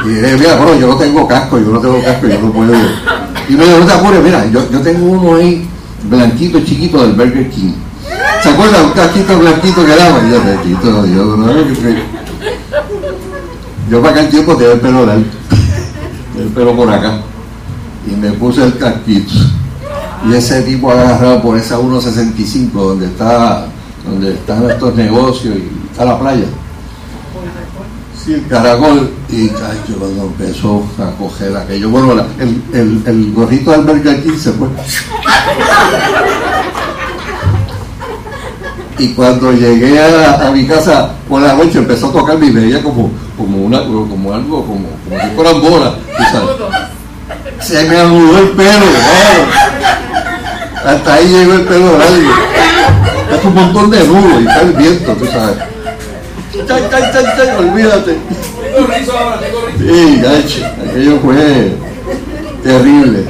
[0.04, 2.72] Y dije, mira, bueno, yo no tengo casco, yo no tengo casco, yo no puedo.
[3.48, 5.68] Y me dijo, no te apures, mira, yo, yo tengo uno ahí
[6.04, 7.72] blanquito chiquito del Burger King.
[8.42, 8.86] ¿Se acuerdan?
[8.86, 10.26] Un casquito blanquito que daba.
[10.26, 11.46] Y yo, blanquito, yo, no,
[13.90, 15.24] yo para aquel tiempo tenía el pelo largo,
[16.38, 17.20] el pelo por acá.
[18.06, 19.32] Y me puse el casquito.
[20.28, 23.66] Y ese tipo agarrado por esa 1.65 donde está
[24.04, 26.46] donde están estos negocios y está la playa.
[28.28, 29.10] Sí, el caracol.
[29.30, 34.36] Y yo cuando empezó a coger aquello, bueno, el, el, el gorrito del Burger King
[34.38, 34.68] se fue.
[38.98, 43.10] Y cuando llegué a, mi casa por la noche empezó a tocar y veía como,
[43.38, 45.94] como, una, como algo, como, como si fueran bolas.
[47.60, 48.86] Se me anudó el pelo,
[50.84, 52.30] Hasta ahí llegó el pelo alguien.
[53.38, 55.77] Es un montón de nudos y está el viento, tú sabes.
[56.66, 58.18] Chay, chay, chay, chay, olvídate.
[59.78, 61.72] Sí, gacho, aquello fue
[62.62, 63.24] terrible.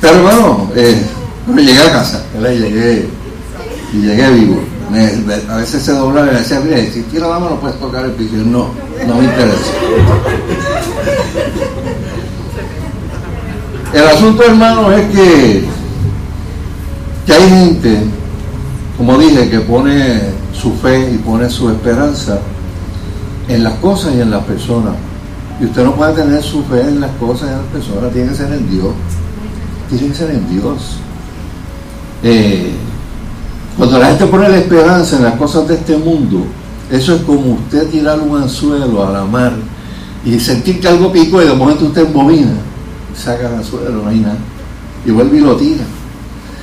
[0.00, 1.02] Pero hermano, eh,
[1.54, 3.08] llegué a casa, llegué
[3.92, 4.60] y llegué vivo.
[5.48, 8.12] a veces se doblaba y me decía, mire, si tira la mano puedes tocar el
[8.12, 8.34] piso.
[8.36, 8.70] no,
[9.06, 9.72] no me interesa.
[13.94, 15.64] El asunto, hermano, es que,
[17.24, 17.98] que hay gente,
[18.96, 22.38] como dije, que pone su fe y pone su esperanza
[23.48, 24.94] en las cosas y en las personas.
[25.60, 28.28] Y usted no puede tener su fe en las cosas y en las personas, tiene
[28.30, 28.92] que ser en Dios.
[29.88, 30.96] Tiene que ser en Dios.
[32.22, 32.72] Eh,
[33.76, 36.44] cuando la gente pone la esperanza en las cosas de este mundo,
[36.90, 39.52] eso es como usted tirar un anzuelo a la mar
[40.24, 42.54] y sentir que algo picó y de momento usted movina,
[43.16, 44.38] saca el anzuelo, no hay nada,
[45.04, 45.84] y vuelve y lo tira.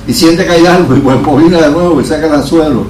[0.06, 2.86] Y siente que hay algo y vuelve movina de nuevo y saca el anzuelo.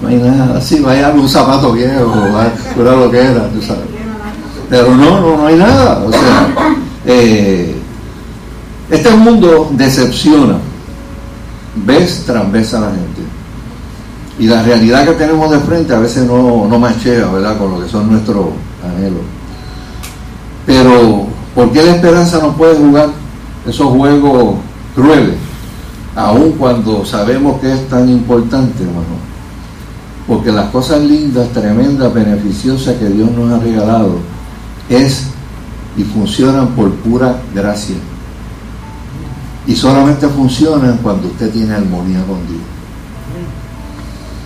[0.00, 3.84] No hay nada, así vaya un zapato viejo, o lo que era, tú sabes.
[4.70, 6.04] Pero no, no, no hay nada.
[6.06, 6.48] O sea,
[7.04, 7.74] eh,
[8.90, 10.58] este mundo decepciona
[11.74, 13.22] vez tras vez a la gente.
[14.38, 17.80] Y la realidad que tenemos de frente a veces no, no machea, ¿verdad?, con lo
[17.80, 18.46] que son nuestros
[18.84, 19.22] anhelos.
[20.64, 23.08] Pero, ¿por qué la esperanza no puede jugar
[23.66, 24.56] esos juegos
[24.94, 25.34] crueles?
[26.14, 29.27] Aun cuando sabemos que es tan importante, hermano.
[30.28, 34.18] Porque las cosas lindas, tremendas, beneficiosas que Dios nos ha regalado
[34.90, 35.24] es
[35.96, 37.96] y funcionan por pura gracia.
[39.66, 42.60] Y solamente funcionan cuando usted tiene armonía con Dios.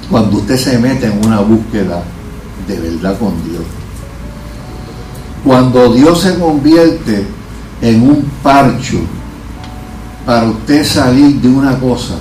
[0.09, 2.03] Cuando usted se mete en una búsqueda
[2.67, 3.65] de verdad con Dios.
[5.45, 7.27] Cuando Dios se convierte
[7.81, 8.99] en un parcho
[10.25, 12.15] para usted salir de una cosa,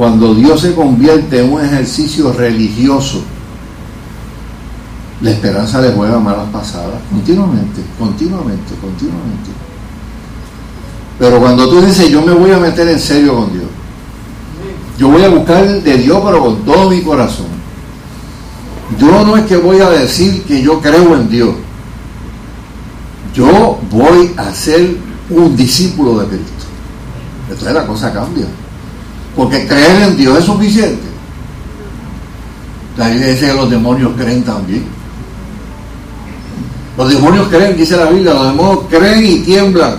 [0.00, 3.20] cuando Dios se convierte en un ejercicio religioso,
[5.20, 9.50] la esperanza le juega malas pasadas, continuamente, continuamente, continuamente.
[11.18, 13.66] Pero cuando tú dices, yo me voy a meter en serio con Dios,
[14.96, 17.48] yo voy a buscar de Dios, pero con todo mi corazón.
[18.98, 21.54] Yo no es que voy a decir que yo creo en Dios.
[23.34, 24.96] Yo voy a ser
[25.28, 26.64] un discípulo de Cristo.
[27.50, 28.46] Entonces la cosa cambia.
[29.36, 31.08] Porque creer en Dios es suficiente.
[32.96, 34.84] La Biblia dice que los demonios creen también.
[36.98, 39.94] Los demonios creen, dice la Biblia, los demonios creen y tiemblan.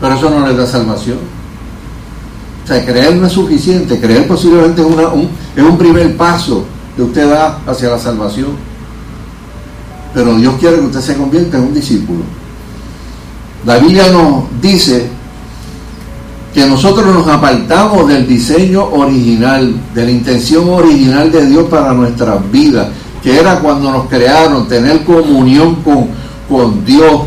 [0.00, 1.18] Pero eso no les da salvación.
[2.64, 4.00] O sea, creer no es suficiente.
[4.00, 6.64] Creer posiblemente es, un, es un primer paso
[6.96, 8.50] que usted da hacia la salvación.
[10.14, 12.20] Pero Dios quiere que usted se convierta en un discípulo.
[13.66, 15.10] La Biblia nos dice
[16.52, 22.38] que nosotros nos apartamos del diseño original, de la intención original de Dios para nuestras
[22.50, 22.88] vidas,
[23.22, 26.08] que era cuando nos crearon, tener comunión con,
[26.48, 27.22] con Dios.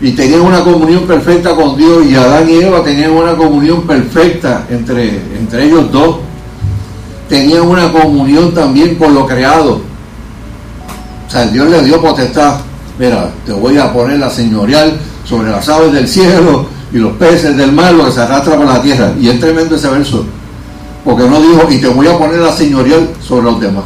[0.00, 4.66] Y tenían una comunión perfecta con Dios y Adán y Eva tenían una comunión perfecta
[4.68, 6.16] entre, entre ellos dos.
[7.28, 9.80] Tenían una comunión también con lo creado.
[11.26, 12.56] O sea, Dios le dio potestad.
[12.98, 17.56] Mira, te voy a poner la señorial sobre las aves del cielo, y los peces
[17.56, 19.12] del mar, lo que se arrastra por la tierra.
[19.18, 20.24] Y es tremendo ese verso,
[21.04, 23.84] porque no dijo, y te voy a poner la señorial sobre los demás,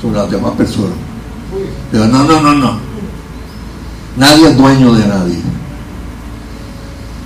[0.00, 0.96] sobre las demás personas.
[1.90, 2.78] Pero no, no, no, no.
[4.16, 5.38] Nadie es dueño de nadie.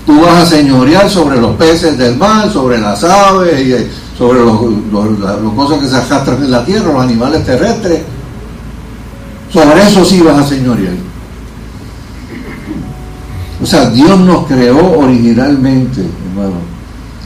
[0.05, 4.40] Tú vas a señorear sobre los peces del mar, sobre las aves, y eh, sobre
[4.40, 8.02] los, los, cosas que se arrastran en la tierra, los animales terrestres.
[9.52, 10.94] Sobre eso sí vas a señorear.
[13.62, 16.05] O sea, Dios nos creó originalmente,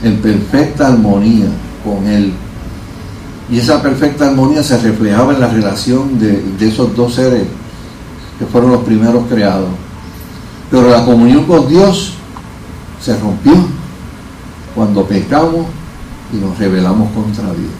[0.02, 1.46] en perfecta armonía
[1.82, 2.34] con Él.
[3.50, 7.44] Y esa perfecta armonía se reflejaba en la relación de, esos dos seres
[8.38, 9.70] que fueron los primeros creados.
[10.70, 12.14] Pero la comunión con Dios
[13.00, 13.54] se rompió
[14.74, 15.66] cuando pecamos
[16.34, 17.72] y nos rebelamos contra Dios.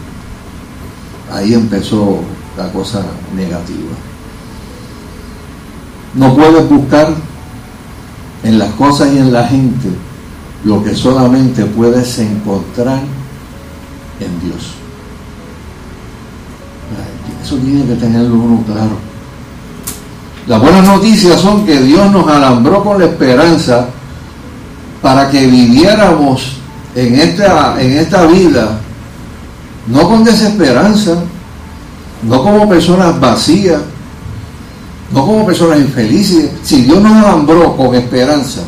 [1.31, 2.21] Ahí empezó
[2.57, 3.03] la cosa
[3.35, 3.91] negativa.
[6.15, 7.13] No puedes buscar
[8.47, 9.89] en las cosas y en la gente
[10.63, 13.01] lo que solamente puedes encontrar
[14.19, 14.73] en Dios.
[17.43, 18.97] Eso tiene que tenerlo uno claro.
[20.47, 23.89] Las buenas noticias son que Dios nos alambró con la esperanza
[25.01, 26.57] para que viviéramos
[26.95, 28.79] en esta, en esta vida,
[29.87, 31.15] no con desesperanza,
[32.23, 33.81] no como personas vacías,
[35.11, 36.51] no como personas infelices.
[36.63, 38.61] Si Dios nos alambró con esperanza,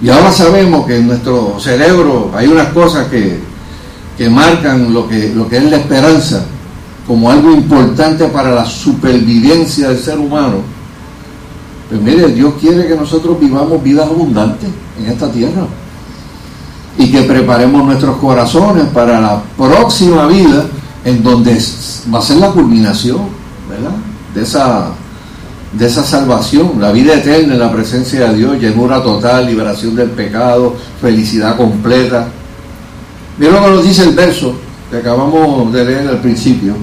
[0.00, 3.38] y ahora sabemos que en nuestro cerebro hay unas cosas que,
[4.18, 6.44] que marcan lo que, lo que es la esperanza
[7.06, 10.56] como algo importante para la supervivencia del ser humano,
[11.88, 14.68] Pues mire, Dios quiere que nosotros vivamos vidas abundantes
[14.98, 15.66] en esta tierra
[16.98, 20.66] y que preparemos nuestros corazones para la próxima vida
[21.04, 21.58] en donde
[22.12, 23.20] va a ser la culminación,
[23.68, 24.11] ¿verdad?
[24.34, 24.88] De esa,
[25.72, 30.10] de esa salvación, la vida eterna en la presencia de Dios, llenura total, liberación del
[30.10, 32.28] pecado, felicidad completa.
[33.38, 34.54] Mira lo que nos dice el verso
[34.90, 36.74] que acabamos de leer al principio.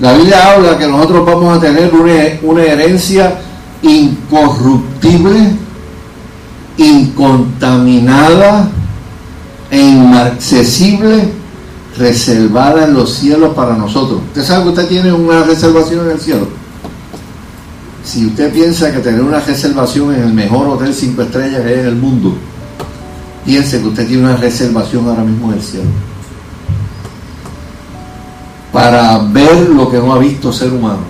[0.00, 3.38] La Biblia habla que nosotros vamos a tener una, una herencia
[3.82, 5.50] incorruptible,
[6.76, 8.68] incontaminada
[9.70, 11.41] e inaccesible,
[11.98, 14.20] reservada en los cielos para nosotros.
[14.28, 16.48] ¿Usted sabe que usted tiene una reservación en el cielo?
[18.04, 21.80] Si usted piensa que tener una reservación en el mejor hotel cinco estrellas que hay
[21.80, 22.34] en el mundo,
[23.44, 25.90] piense que usted tiene una reservación ahora mismo en el cielo
[28.72, 31.02] para ver lo que no ha visto ser humano,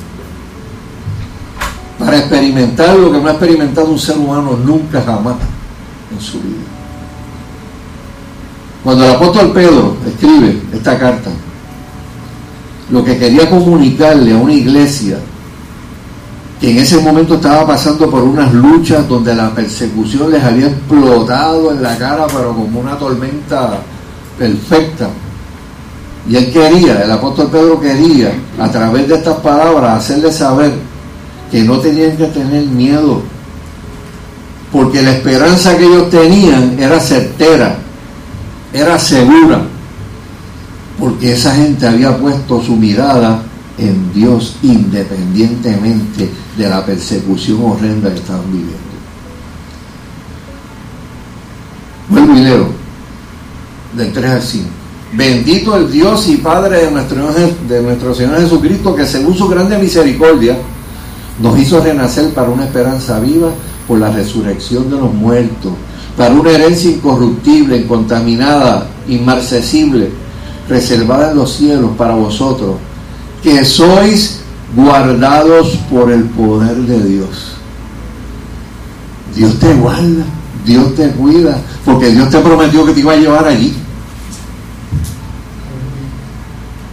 [1.98, 5.36] para experimentar lo que no ha experimentado un ser humano nunca jamás
[6.12, 6.71] en su vida.
[8.84, 11.30] Cuando el apóstol Pedro escribe esta carta,
[12.90, 15.18] lo que quería comunicarle a una iglesia
[16.60, 21.72] que en ese momento estaba pasando por unas luchas donde la persecución les había explotado
[21.72, 23.80] en la cara, pero como una tormenta
[24.38, 25.08] perfecta,
[26.28, 30.72] y él quería, el apóstol Pedro quería, a través de estas palabras, hacerle saber
[31.50, 33.22] que no tenían que tener miedo,
[34.70, 37.76] porque la esperanza que ellos tenían era certera,
[38.72, 39.62] era segura,
[40.98, 43.42] porque esa gente había puesto su mirada
[43.78, 48.78] en Dios independientemente de la persecución horrenda que estaban viviendo.
[52.08, 52.68] Vuelvo y leo,
[53.96, 54.68] del 3 al 5.
[55.14, 57.32] Bendito el Dios y Padre de nuestro,
[57.68, 60.56] de nuestro Señor Jesucristo, que según su grande misericordia
[61.40, 63.50] nos hizo renacer para una esperanza viva
[63.86, 65.72] por la resurrección de los muertos,
[66.16, 70.10] para una herencia incorruptible, incontaminada, inmarcesible,
[70.68, 72.76] reservada en los cielos para vosotros,
[73.42, 74.40] que sois
[74.74, 77.52] guardados por el poder de Dios.
[79.34, 80.24] Dios te guarda,
[80.64, 83.74] Dios te cuida, porque Dios te prometió que te iba a llevar allí.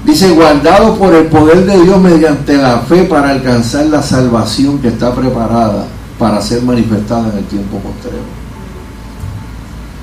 [0.06, 4.88] Dice, guardado por el poder de Dios mediante la fe para alcanzar la salvación que
[4.88, 5.86] está preparada
[6.18, 8.24] para ser manifestada en el tiempo posterior.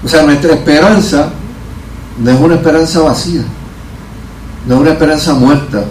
[0.07, 1.31] O sea, nuestra esperanza
[2.23, 3.43] no es una esperanza vacía,
[4.69, 5.85] no es una esperanza muerta,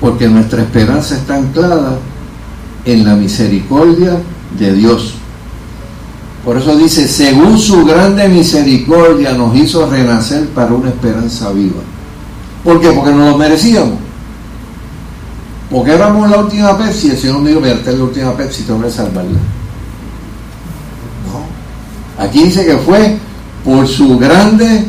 [0.00, 1.98] porque nuestra esperanza está anclada
[2.84, 4.18] en la misericordia
[4.56, 5.14] de Dios.
[6.44, 11.82] Por eso dice, según su grande misericordia nos hizo renacer para una esperanza viva.
[12.62, 12.92] ¿Por qué?
[12.92, 13.98] Porque no lo merecíamos.
[15.68, 18.80] Porque éramos la última Pepsi, el Señor me dijo, esta es la última Pepsi, tengo
[18.80, 19.40] que salvarla.
[22.18, 23.16] Aquí dice que fue
[23.64, 24.84] por su grande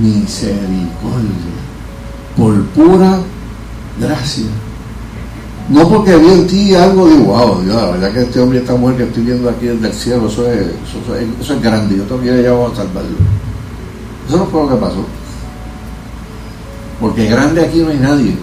[0.00, 0.90] misericordia,
[2.36, 3.18] por pura
[4.00, 4.46] gracia.
[5.68, 8.74] No porque vi en ti algo de wow, Dios, la verdad que este hombre esta
[8.74, 10.66] mujer que estoy viendo aquí desde el cielo, eso es,
[11.40, 13.16] eso, es grande, yo todavía ya vamos a salvarlo.
[14.28, 15.04] Eso no fue lo que pasó.
[17.00, 18.36] Porque grande aquí no hay nadie.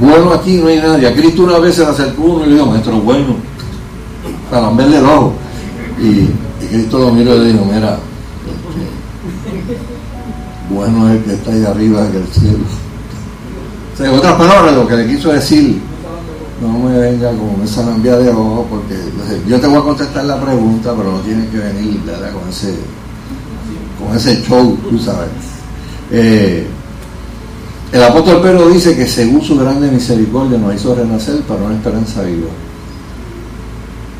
[0.00, 1.08] Bueno aquí no hay nadie.
[1.08, 3.36] A Cristo una vez se le acercó uno y le dijo, maestro bueno,
[4.50, 5.34] para verle el ojo.
[6.00, 6.28] Y,
[6.66, 7.98] Cristo lo miró y le dijo, mira,
[8.46, 9.78] este,
[10.70, 12.64] bueno es el que está ahí arriba en el cielo.
[13.92, 15.80] O sea, en otras palabras, lo que le quiso decir,
[16.60, 18.96] no me venga con esa lambia de ojo, porque
[19.46, 22.00] yo te voy a contestar la pregunta, pero no tienes que venir
[22.32, 22.74] con ese
[23.98, 25.28] con ese show, tú sabes.
[26.10, 26.66] Eh,
[27.92, 32.22] el apóstol Pedro dice que según su grande misericordia nos hizo renacer para una esperanza
[32.22, 32.48] viva.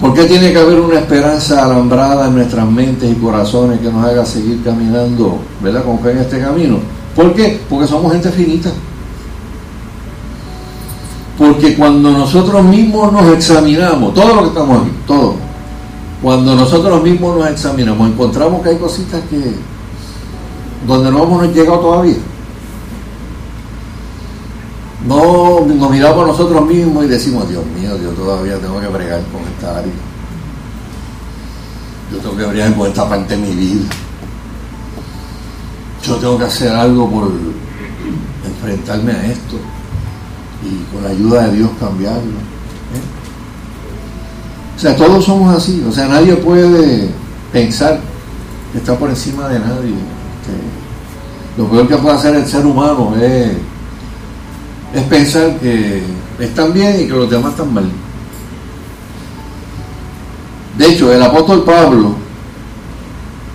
[0.01, 4.05] ¿Por qué tiene que haber una esperanza alambrada en nuestras mentes y corazones que nos
[4.05, 5.85] haga seguir caminando, ¿verdad?
[5.85, 6.79] Con fe en este camino.
[7.17, 7.61] ¿Por qué?
[7.69, 8.71] Porque somos gente finita.
[11.37, 15.35] Porque cuando nosotros mismos nos examinamos, todo lo que estamos aquí, todo,
[16.23, 19.55] cuando nosotros mismos nos examinamos, encontramos que hay cositas que
[20.87, 22.17] donde no hemos llegado todavía
[25.09, 29.23] no nos miramos a nosotros mismos y decimos, Dios mío, yo todavía tengo que bregar
[29.33, 29.93] con esta área.
[32.13, 33.87] Yo tengo que bregar con esta parte de mi vida.
[36.03, 37.33] Yo tengo que hacer algo por
[38.45, 39.57] enfrentarme a esto
[40.63, 42.21] y con la ayuda de Dios cambiarlo.
[42.21, 43.07] ¿eh?
[44.77, 45.83] O sea, todos somos así.
[45.89, 47.09] O sea, nadie puede
[47.51, 47.99] pensar
[48.73, 49.95] que está por encima de nadie.
[51.57, 53.53] lo peor que puede hacer el ser humano es
[54.95, 56.03] es pensar que
[56.39, 57.91] están bien y que los demás están mal.
[60.77, 62.15] De hecho, el apóstol Pablo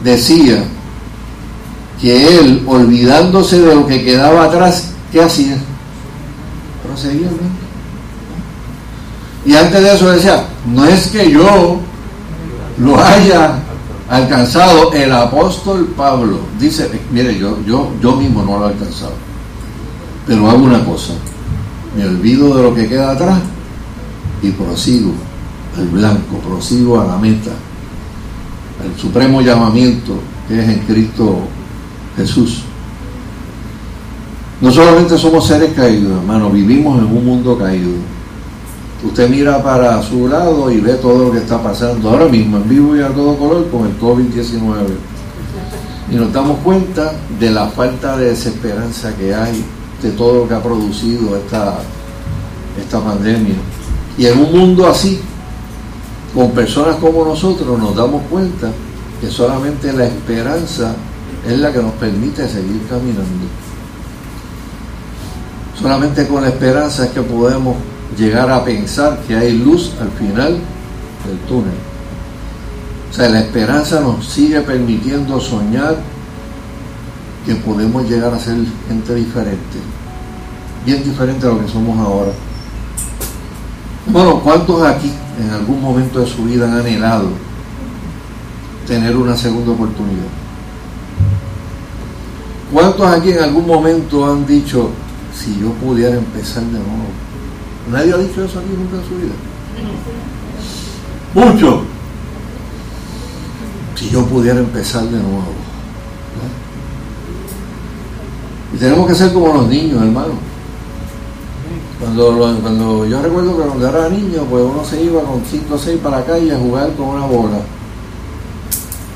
[0.04, 0.64] decía
[2.02, 5.58] que él, olvidándose de lo que quedaba atrás, ¿qué hacía?
[6.86, 7.30] Proseguía
[9.46, 11.80] Y antes de eso decía, no es que yo
[12.78, 13.60] lo haya
[14.10, 19.14] alcanzado, el apóstol Pablo dice, mire, yo, yo, yo mismo no lo he alcanzado,
[20.26, 21.14] pero hago una cosa,
[21.98, 23.40] me olvido de lo que queda atrás
[24.42, 25.12] y prosigo
[25.78, 27.52] al blanco, prosigo a la meta,
[28.84, 30.14] al supremo llamamiento
[30.48, 31.40] que es en Cristo
[32.16, 32.64] Jesús.
[34.62, 37.92] No solamente somos seres caídos, hermano, vivimos en un mundo caído.
[39.04, 42.70] Usted mira para su lado y ve todo lo que está pasando ahora mismo en
[42.70, 44.72] vivo y a todo color con el COVID-19.
[46.12, 49.66] Y nos damos cuenta de la falta de desesperanza que hay
[50.04, 51.80] de todo lo que ha producido esta,
[52.80, 53.56] esta pandemia.
[54.18, 55.20] Y en un mundo así,
[56.36, 58.70] con personas como nosotros, nos damos cuenta
[59.22, 60.94] que solamente la esperanza
[61.48, 63.48] es la que nos permite seguir caminando.
[65.80, 67.78] Solamente con la esperanza es que podemos
[68.18, 70.60] llegar a pensar que hay luz al final
[71.26, 71.74] del túnel.
[73.10, 75.96] O sea, la esperanza nos sigue permitiendo soñar
[77.46, 79.78] que podemos llegar a ser gente diferente,
[80.86, 82.32] bien diferente a lo que somos ahora.
[84.08, 85.12] Bueno, ¿cuántos aquí
[85.42, 87.30] en algún momento de su vida han anhelado
[88.86, 90.28] tener una segunda oportunidad?
[92.72, 94.90] ¿Cuántos aquí en algún momento han dicho,
[95.34, 97.08] si yo pudiera empezar de nuevo?
[97.92, 99.34] Nadie ha dicho eso aquí nunca en su vida.
[101.34, 101.84] Mucho.
[103.96, 105.54] Si yo pudiera empezar de nuevo.
[108.74, 110.53] Y tenemos que ser como los niños, hermano.
[112.04, 115.78] Cuando, cuando yo recuerdo que cuando era niño, pues uno se iba con 5 o
[115.78, 117.60] 6 para la calle a jugar con una bola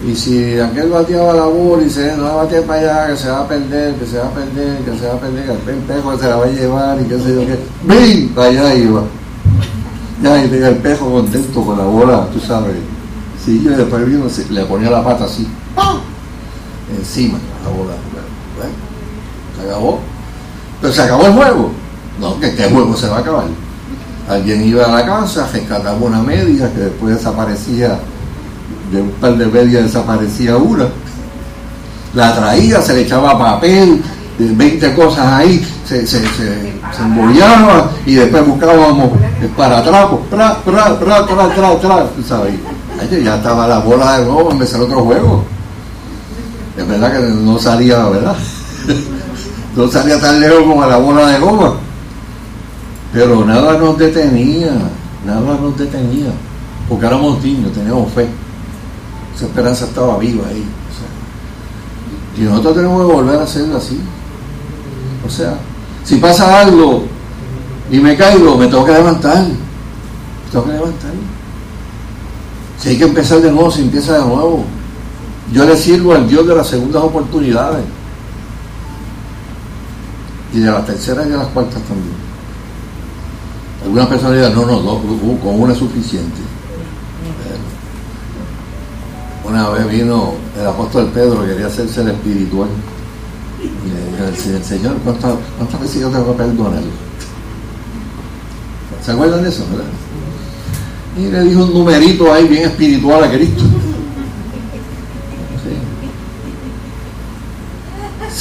[0.06, 3.18] y si aquel bateaba la bola y se no va a batear para allá, que
[3.18, 5.72] se va a perder, que se va a perder, que se va a perder, que
[5.72, 7.60] el pejo se la va a llevar y qué sé yo qué.
[7.84, 8.30] ¡Bing!
[8.30, 9.04] Para allá iba.
[10.22, 12.76] Ya, y tenía el pejo contento con la bola, tú sabes.
[13.44, 15.48] Sí, yo después vino, le ponía la pata así.
[16.96, 17.94] Encima la bola.
[19.58, 20.00] Se acabó.
[20.80, 21.72] Pero se acabó el juego.
[22.20, 23.46] No, que este juego se va a acabar.
[24.30, 28.00] Alguien iba a la casa, rescataba una media que después desaparecía
[28.92, 30.88] de un par de medias desaparecía una.
[32.14, 34.02] La traía, se le echaba papel,
[34.40, 39.12] 20 cosas ahí, se, se, se, embollaba y después buscábamos
[39.56, 42.54] para atrás, tra, tra, tra, tra, tra, tra, ¿sabes?
[43.24, 45.44] ya estaba la bola de nuevo, empezar otro juego.
[46.78, 48.36] Es verdad que no salía, ¿verdad?
[49.76, 51.74] no salía tan lejos como la bola de goma.
[53.18, 54.74] Pero nada nos detenía,
[55.26, 56.30] nada nos detenía,
[56.88, 58.28] porque éramos niños, teníamos fe
[59.36, 60.64] esa esperanza estaba viva ahí.
[62.38, 64.00] y nosotros tenemos que volver a hacerlo así.
[65.26, 65.58] O sea,
[66.04, 67.06] si pasa algo
[67.90, 69.48] y me caigo, me tengo que levantar.
[69.48, 71.12] Me tengo que levantar.
[72.80, 74.64] Si hay que empezar de nuevo, se empieza de nuevo.
[75.52, 77.84] Yo le sirvo al Dios de las segundas oportunidades.
[80.54, 82.27] Y de las terceras y de las cuartas también.
[83.84, 85.02] Algunas personas no, no, dos,
[85.42, 86.38] con una es suficiente.
[89.46, 92.68] Una vez vino el apóstol Pedro, quería hacerse el espiritual.
[93.62, 96.92] Y le dije al Señor, ¿cuántas, ¿cuántas veces yo tengo que perdonarlo?
[99.06, 99.86] ¿Se acuerdan de eso, verdad?
[101.18, 103.64] Y le dijo un numerito ahí bien espiritual a Cristo.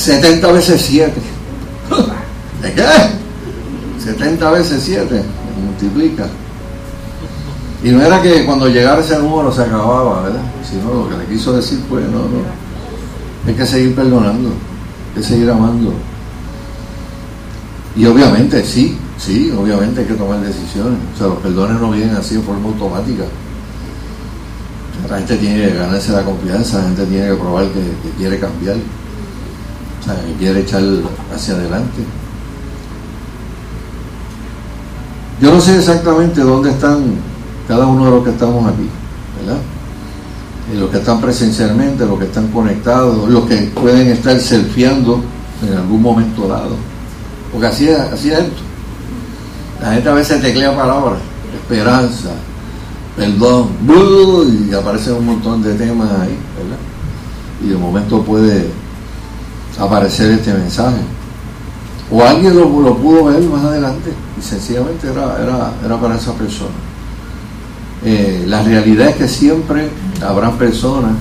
[0.07, 1.13] 70 veces 7.
[2.63, 3.16] ¿De qué?
[4.07, 5.23] 70 veces 7.
[5.67, 6.27] Multiplica.
[7.83, 10.43] Y no era que cuando llegara ese número se acababa, ¿verdad?
[10.69, 12.67] Sino lo que le quiso decir, pues no, no.
[13.47, 15.93] Hay que seguir perdonando, hay que seguir amando.
[17.97, 20.99] Y obviamente, sí, sí, obviamente hay que tomar decisiones.
[21.15, 23.25] O sea, los perdones no vienen así de forma automática.
[25.11, 28.41] La gente tiene que ganarse la confianza, la gente tiene que probar que, que quiere
[28.41, 30.83] cambiar, o sea, que quiere echar
[31.35, 32.03] hacia adelante.
[35.41, 37.05] Yo no sé exactamente dónde están
[37.69, 38.89] cada uno de los que estamos aquí,
[39.39, 39.61] ¿verdad?
[40.73, 45.21] Y los que están presencialmente, los que están conectados, los que pueden estar selfieando
[45.63, 46.77] en algún momento dado.
[47.53, 48.63] Porque así es, así es esto.
[49.83, 51.19] La gente a veces teclea palabras,
[51.55, 52.31] esperanza,
[53.15, 53.69] perdón,
[54.71, 56.79] y aparecen un montón de temas ahí, ¿verdad?
[57.63, 58.71] Y de momento puede
[59.79, 61.03] aparecer este mensaje.
[62.11, 66.75] O alguien lo pudo ver más adelante y sencillamente era, era, era para esa persona
[68.05, 69.89] eh, la realidad es que siempre
[70.25, 71.13] habrán personas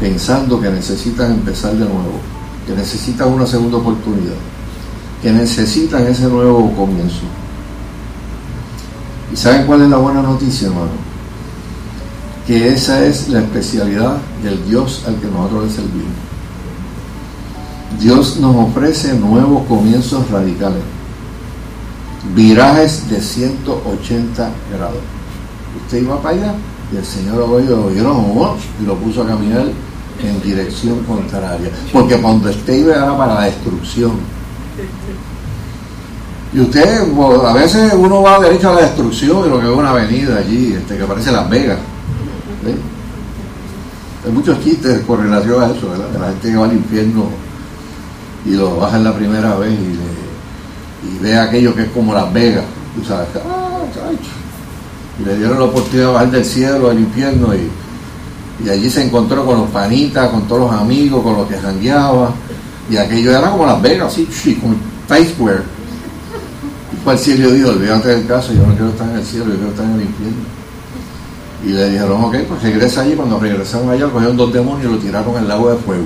[0.00, 2.20] pensando que necesitan empezar de nuevo,
[2.66, 4.36] que necesitan una segunda oportunidad,
[5.22, 7.22] que necesitan ese nuevo comienzo.
[9.30, 11.10] ¿Y saben cuál es la buena noticia, hermano?
[12.46, 16.14] Que esa es la especialidad del Dios al que nosotros le servimos.
[18.00, 20.82] Dios nos ofrece nuevos comienzos radicales,
[22.34, 24.98] virajes de 180 grados.
[25.84, 26.54] Usted iba para allá
[26.92, 29.66] y el Señor lo oyó y lo puso a caminar
[30.22, 31.70] en dirección contraria.
[31.92, 34.12] Porque cuando usted iba era para la destrucción.
[36.52, 37.02] Y usted,
[37.46, 40.72] a veces uno va derecho a la destrucción y lo que ve una avenida allí,
[40.72, 41.78] este, que parece Las Vegas.
[44.26, 47.24] Hay muchos chistes con relación a eso, De la gente que va al infierno
[48.44, 49.98] y lo baja la primera vez y,
[51.20, 52.64] ve aquello que es como Las Vegas.
[52.94, 53.80] Tú sabes, ah,
[55.20, 59.44] y le dieron la oportunidad de bajar del cielo al infierno y, allí se encontró
[59.44, 62.32] con los panitas, con todos los amigos, con los que jangueaba.
[62.90, 64.74] Y aquello era como Las Vegas, así, como
[65.08, 65.62] Times Square.
[66.92, 69.24] Y fue al cielo y dijo, olvídate del caso, yo no quiero estar en el
[69.24, 70.60] cielo, yo quiero estar en el infierno.
[71.64, 73.14] Y le dijeron, ok, pues regresa allí.
[73.14, 76.04] Cuando regresaron allá, cogieron dos demonios y lo tiraron el lago de fuego.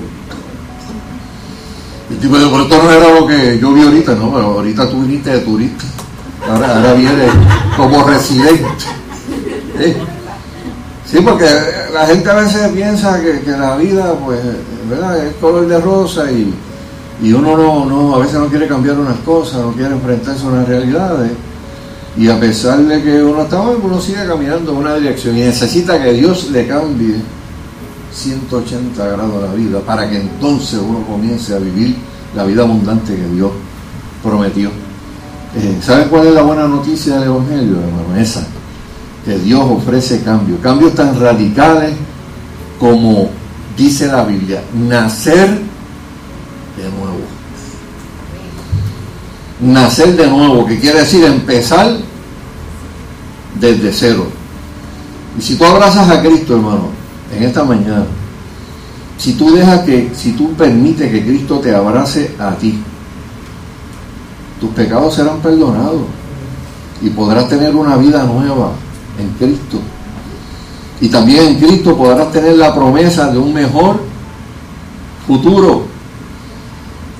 [2.09, 2.81] Y el tipo dijo, pero esto
[3.27, 5.83] que yo vi ahorita, no, pero ahorita tú viniste de turista.
[6.47, 7.27] Ahora, viene
[7.75, 8.65] como residente.
[11.05, 11.45] Sí, porque
[11.93, 14.39] la gente a veces piensa que, la vida, pues,
[14.89, 15.25] ¿verdad?
[15.25, 16.53] Es color de rosa y,
[17.33, 20.67] uno no, no, a veces no quiere cambiar unas cosas, no quiere enfrentarse a unas
[20.67, 21.31] realidades.
[22.17, 25.41] Y a pesar de que uno está mal, uno sigue caminando en una dirección y
[25.41, 27.15] necesita que Dios le cambie
[28.13, 31.97] 180 grados la vida para que entonces uno comience a vivir
[32.35, 33.51] la vida abundante que Dios
[34.23, 34.69] prometió.
[35.55, 38.15] Eh, ¿Saben cuál es la buena noticia del Evangelio, hermano?
[38.19, 38.45] Esa,
[39.23, 41.93] que Dios ofrece cambios, cambios tan radicales
[42.79, 43.29] como
[43.77, 47.21] dice la Biblia, nacer de nuevo.
[49.61, 51.97] Nacer de nuevo, que quiere decir empezar
[53.59, 54.27] desde cero.
[55.37, 56.89] Y si tú abrazas a Cristo, hermano,
[57.33, 58.05] en esta mañana,
[59.17, 62.79] si tú dejas que, si tú permites que Cristo te abrace a ti,
[64.59, 66.03] tus pecados serán perdonados
[67.01, 68.71] y podrás tener una vida nueva
[69.19, 69.79] en Cristo.
[71.01, 73.99] Y también en Cristo podrás tener la promesa de un mejor
[75.27, 75.83] futuro.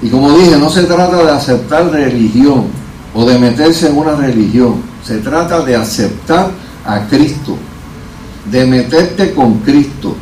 [0.02, 2.66] Y como dije, no se trata de aceptar religión
[3.14, 4.76] o de meterse en una religión.
[5.04, 6.52] Se trata de aceptar
[6.86, 7.58] a Cristo,
[8.52, 10.16] de meterte con Cristo,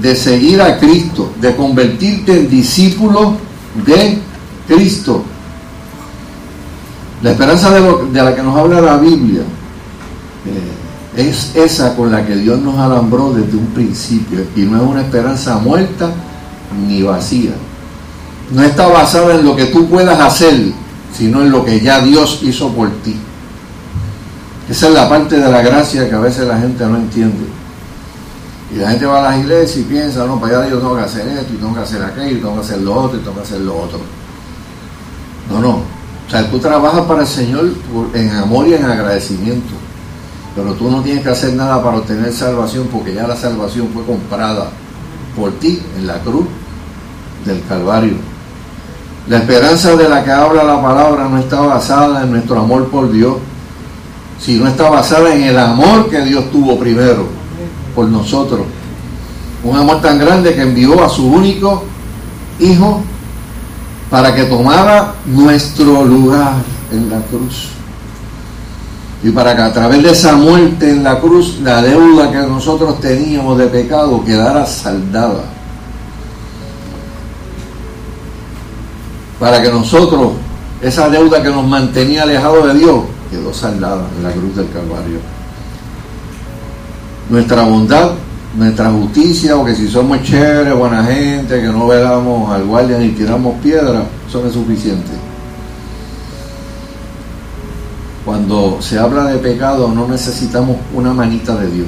[0.00, 3.36] de seguir a Cristo, de convertirte en discípulo
[3.86, 4.18] de
[4.66, 5.24] Cristo.
[7.22, 9.42] La esperanza de, la que nos habla la Biblia
[10.46, 14.82] eh, es esa con la que Dios nos alambró desde un principio y no es
[14.82, 16.10] una esperanza muerta
[16.88, 17.52] ni vacía.
[18.52, 20.72] No está basada en lo que tú puedas hacer,
[21.16, 23.16] sino en lo que ya Dios hizo por ti.
[24.68, 27.59] Esa es la parte de la gracia que a veces la gente no entiende.
[28.72, 31.02] Y la gente va a las iglesias y piensa, no, para allá yo tengo que
[31.02, 33.36] hacer esto, y tengo que hacer aquello, y tengo que hacer lo otro, y tengo
[33.36, 34.00] que hacer lo otro.
[35.50, 35.70] No, no.
[35.70, 37.68] O sea, tú trabajas para el Señor
[38.14, 39.74] en amor y en agradecimiento.
[40.54, 44.04] Pero tú no tienes que hacer nada para obtener salvación porque ya la salvación fue
[44.04, 44.68] comprada
[45.36, 46.46] por ti en la cruz
[47.44, 48.14] del Calvario.
[49.28, 53.10] La esperanza de la que habla la palabra no está basada en nuestro amor por
[53.10, 53.36] Dios,
[54.40, 57.39] sino está basada en el amor que Dios tuvo primero
[57.94, 58.62] por nosotros.
[59.62, 61.84] Un amor tan grande que envió a su único
[62.58, 63.02] Hijo
[64.10, 66.56] para que tomara nuestro lugar
[66.92, 67.68] en la cruz.
[69.22, 73.00] Y para que a través de esa muerte en la cruz, la deuda que nosotros
[73.00, 75.44] teníamos de pecado quedara saldada.
[79.38, 80.32] Para que nosotros,
[80.82, 85.39] esa deuda que nos mantenía alejados de Dios, quedó saldada en la cruz del Calvario.
[87.30, 88.10] Nuestra bondad
[88.54, 93.10] nuestra justicia o que si somos chéveres, buena gente, que no velamos al guardia ni
[93.10, 95.10] tiramos piedra, eso no es suficiente.
[98.24, 101.86] Cuando se habla de pecado no necesitamos una manita de Dios,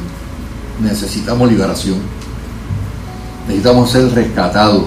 [0.81, 1.99] necesitamos liberación,
[3.49, 4.85] necesitamos ser rescatados,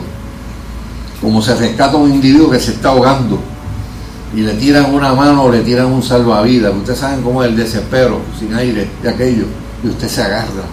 [1.21, 3.39] como se rescata un individuo que se está ahogando
[4.33, 7.55] y le tiran una mano o le tiran un salvavidas, ustedes saben cómo es el
[7.55, 9.45] desespero, sin aire de aquello,
[9.85, 10.63] y usted se agarra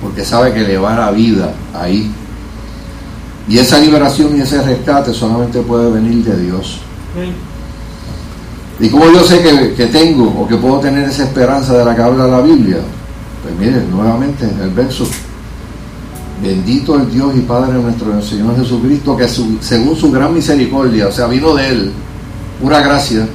[0.00, 2.10] porque sabe que le va la vida ahí.
[3.48, 6.80] Y esa liberación y ese rescate solamente puede venir de Dios.
[8.78, 9.40] Y como yo sé
[9.76, 12.78] que, tengo o que puedo tener esa esperanza de la que habla la Biblia,
[13.42, 15.06] Pues miren, nuevamente el verso.
[16.42, 21.26] Bendito el Dios y Padre nuestro Señor Jesucristo, que según su gran misericordia, o sea,
[21.26, 21.92] vino de Él,
[22.62, 23.26] pura gracia,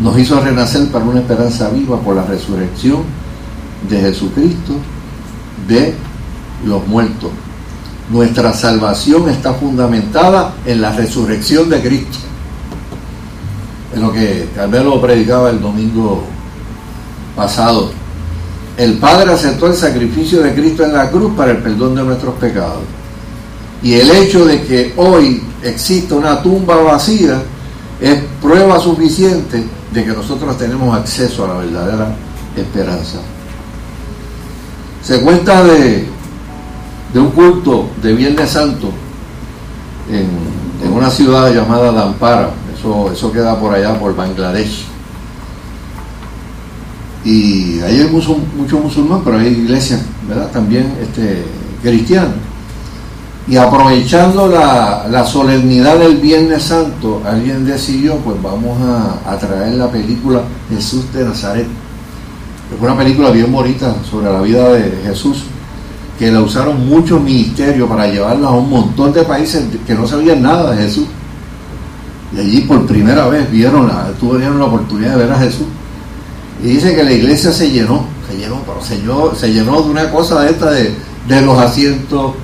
[0.00, 3.04] nos hizo renacer para una esperanza viva por la resurrección
[3.88, 4.74] de Jesucristo
[5.66, 5.94] de
[6.64, 7.30] los muertos.
[8.10, 12.18] Nuestra salvación está fundamentada en la resurrección de Cristo.
[13.92, 16.22] Es lo que Carmelo predicaba el domingo
[17.34, 17.90] pasado.
[18.76, 22.34] El Padre aceptó el sacrificio de Cristo en la cruz para el perdón de nuestros
[22.36, 22.82] pecados.
[23.82, 27.42] Y el hecho de que hoy exista una tumba vacía
[28.00, 32.14] es prueba suficiente de que nosotros tenemos acceso a la verdadera
[32.56, 33.18] esperanza.
[35.06, 36.04] Se cuenta de,
[37.14, 38.90] de un culto de Viernes Santo
[40.10, 40.56] en,
[40.92, 44.86] una ciudad llamada Dampara, eso, eso queda por allá, por Bangladesh.
[47.24, 50.50] Y ahí hay mucho, mucho musulmán, pero hay iglesias, ¿verdad?
[50.50, 51.44] También este,
[51.82, 52.30] cristianas.
[53.46, 58.76] Y aprovechando la, solemnidad del Viernes Santo, alguien decidió, pues vamos
[59.24, 61.66] a, traer la película Jesús de Nazaret.
[62.74, 65.44] Es una película bien bonita sobre la vida de Jesús,
[66.18, 70.42] que la usaron muchos ministerios para llevarla a un montón de países que no sabían
[70.42, 71.06] nada de Jesús.
[72.34, 75.66] Y allí por primera vez vieron la, tuvieron la oportunidad de ver a Jesús.
[76.62, 79.90] Y dice que la iglesia se llenó, se llenó, pero se llenó, se llenó de
[79.90, 80.94] una cosa de esta de,
[81.28, 82.34] de los asientos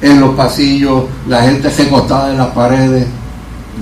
[0.00, 3.06] en los pasillos, la gente se acostaba en las paredes,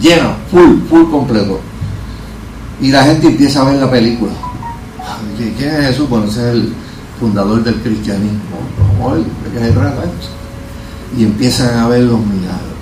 [0.00, 1.60] llena, full, full completo.
[2.80, 4.32] Y la gente empieza a ver la película.
[5.36, 6.08] ¿Quién es Jesús?
[6.08, 6.74] Bueno, ese es el
[7.18, 8.40] fundador del cristianismo.
[11.16, 12.74] Y empiezan a ver los milagros.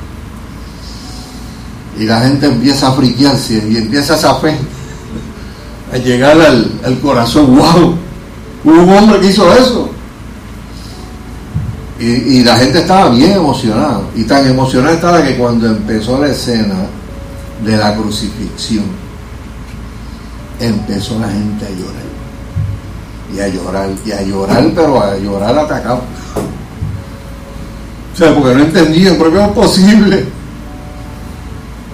[1.99, 4.57] Y la gente empieza a friquearse y empieza esa fe
[5.93, 7.57] a llegar al, corazón.
[7.57, 7.97] ¡Wow!
[8.65, 9.91] Hubo un hombre que hizo eso.
[12.01, 14.03] Y, la gente estaba bien emocionada.
[14.17, 16.87] Y tan emocionada estaba que cuando empezó la escena
[17.65, 18.85] de la crucifixión,
[20.59, 22.12] empezó la gente a llorar.
[23.35, 26.03] Y a llorar, y a llorar, pero a llorar atacado.
[28.13, 30.27] O sea, porque no entendían, porque es posible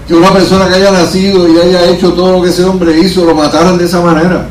[0.09, 3.25] que una persona que haya nacido y haya hecho todo lo que ese hombre hizo,
[3.25, 4.49] lo mataran de esa manera.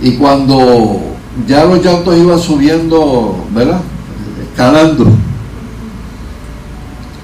[0.00, 1.00] Y cuando
[1.46, 3.80] ya los llantos iban subiendo, ¿verdad?
[4.50, 5.06] Escalando.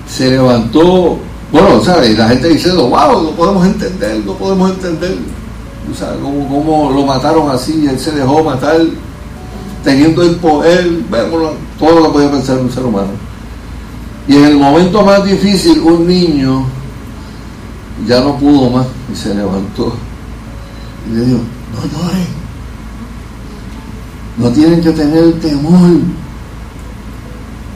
[0.08, 1.18] Se levantó,
[1.52, 2.10] bueno, ¿sabes?
[2.10, 5.18] Y la gente diciendo, wow, no podemos entender, no podemos entender.
[5.90, 8.80] O sea, cómo, lo mataron así, él se dejó matar,
[9.82, 13.10] teniendo el poder, bueno, todo lo que podía pensar un ser humano.
[14.26, 16.64] Y en el momento más difícil, un niño
[18.06, 19.94] ya no pudo más y se levantó.
[21.08, 21.40] Y le dijo,
[21.74, 22.38] no lloren
[24.38, 25.90] no tienen que tener temor.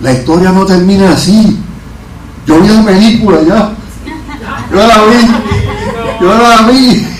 [0.00, 1.58] La historia no termina así.
[2.46, 3.72] Yo vi la película ya.
[4.70, 5.26] Yo la vi.
[6.20, 7.11] Yo la vi.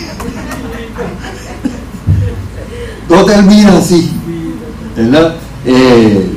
[3.13, 4.11] No termina así.
[4.97, 5.35] ¿Verdad?
[5.67, 6.35] Eh,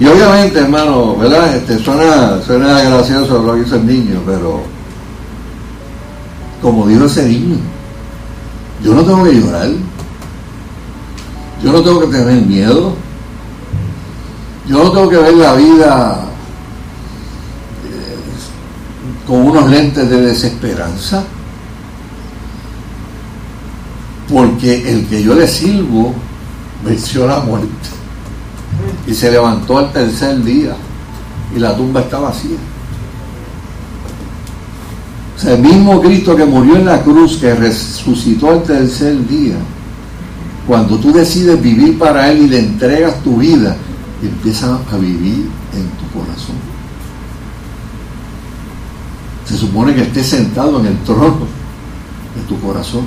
[0.00, 1.56] y obviamente, hermano, ¿verdad?
[1.56, 4.62] Este, suena, suena gracioso lo que hizo el niño, pero
[6.62, 7.56] como dijo ese niño,
[8.82, 9.68] yo no tengo que llorar.
[11.62, 12.94] Yo no tengo que tener miedo.
[14.66, 16.24] Yo no tengo que ver la vida
[17.84, 18.16] eh,
[19.26, 21.24] con unos lentes de desesperanza.
[24.28, 26.14] Porque el que yo le sirvo
[26.84, 27.68] venció la muerte.
[29.06, 30.76] Y se levantó al tercer día.
[31.54, 32.58] Y la tumba está vacía.
[35.36, 39.54] O sea, el mismo Cristo que murió en la cruz, que resucitó al tercer día,
[40.66, 43.76] cuando tú decides vivir para Él y le entregas tu vida,
[44.22, 46.56] empieza a vivir en tu corazón.
[49.46, 51.46] Se supone que estés sentado en el trono
[52.34, 53.04] de tu corazón.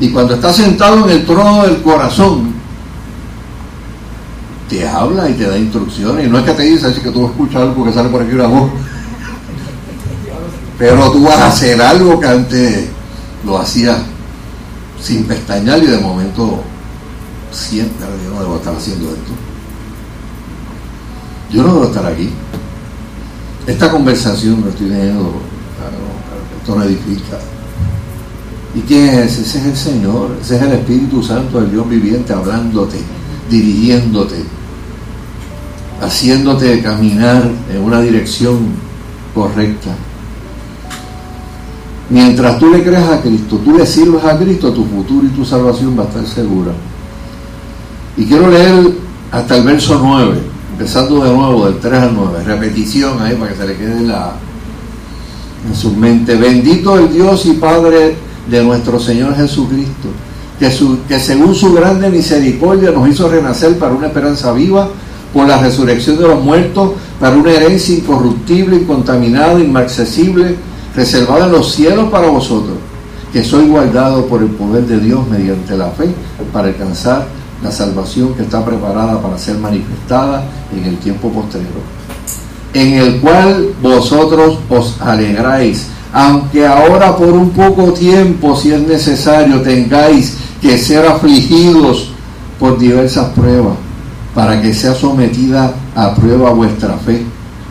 [0.00, 2.52] Y cuando estás sentado en el trono del corazón,
[4.68, 6.26] te habla y te da instrucciones.
[6.26, 8.32] Y no es que te dice así que tú escuchas algo que sale por aquí
[8.32, 8.70] una voz.
[10.78, 12.88] Pero tú vas a hacer algo que antes
[13.44, 13.98] lo hacías
[15.00, 16.62] sin pestañear y de momento
[17.52, 19.32] siempre yo no debo estar haciendo esto.
[21.52, 22.30] Yo no debo estar aquí.
[23.66, 25.34] Esta conversación no estoy teniendo,
[26.60, 27.38] esto no edifica.
[28.74, 29.38] ¿Y quién es?
[29.38, 32.98] Ese es el Señor, ese es el Espíritu Santo del Dios viviente hablándote,
[33.48, 34.44] dirigiéndote,
[36.00, 38.58] haciéndote caminar en una dirección
[39.32, 39.90] correcta.
[42.10, 45.44] Mientras tú le creas a Cristo, tú le sirves a Cristo, tu futuro y tu
[45.44, 46.72] salvación va a estar segura.
[48.16, 48.92] Y quiero leer
[49.30, 50.38] hasta el verso 9,
[50.72, 54.32] empezando de nuevo del 3 al 9, repetición ahí para que se le quede la,
[55.66, 56.34] en su mente.
[56.34, 58.16] Bendito el Dios y Padre
[58.48, 60.08] de nuestro Señor Jesucristo,
[60.58, 64.88] que, su, que según su grande misericordia nos hizo renacer para una esperanza viva
[65.32, 70.56] por la resurrección de los muertos, para una herencia incorruptible, incontaminada, inaccesible,
[70.94, 72.76] reservada en los cielos para vosotros,
[73.32, 76.08] que soy guardado por el poder de Dios mediante la fe
[76.52, 77.26] para alcanzar
[77.64, 80.44] la salvación que está preparada para ser manifestada
[80.76, 81.66] en el tiempo postrero,
[82.72, 89.60] en el cual vosotros os alegráis, aunque ahora por un poco tiempo, si es necesario,
[89.62, 92.10] tengáis que ser afligidos
[92.60, 93.74] por diversas pruebas,
[94.32, 97.24] para que sea sometida a prueba vuestra fe,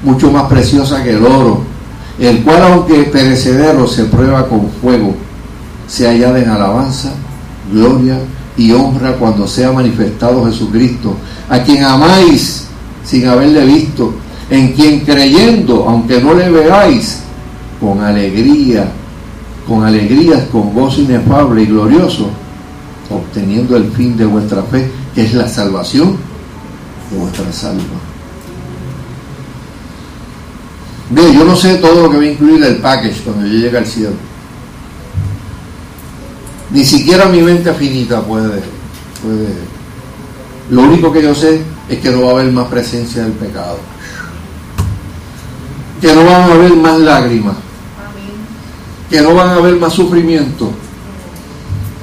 [0.03, 1.61] mucho más preciosa que el oro,
[2.19, 5.15] el cual aunque perecedero se prueba con fuego,
[5.87, 7.13] se hallada en alabanza,
[7.71, 8.19] gloria
[8.57, 11.15] y honra cuando sea manifestado Jesucristo,
[11.49, 12.65] a quien amáis
[13.05, 14.13] sin haberle visto,
[14.49, 17.22] en quien creyendo, aunque no le veáis,
[17.84, 18.89] con alegría,
[19.67, 22.29] con alegrías, con gozo inefable y glorioso,
[23.09, 26.15] obteniendo el fin de vuestra fe, que es la salvación
[27.11, 27.84] de vuestra salva.
[31.09, 33.77] Bien, yo no sé todo lo que va a incluir el package cuando yo llegue
[33.77, 34.15] al cielo.
[36.71, 38.61] Ni siquiera mi mente finita puede,
[39.21, 39.53] puede.
[40.69, 43.77] Lo único que yo sé es que no va a haber más presencia del pecado.
[45.99, 47.62] Que no van a haber más lágrimas.
[49.10, 50.72] Que no van a haber más sufrimiento.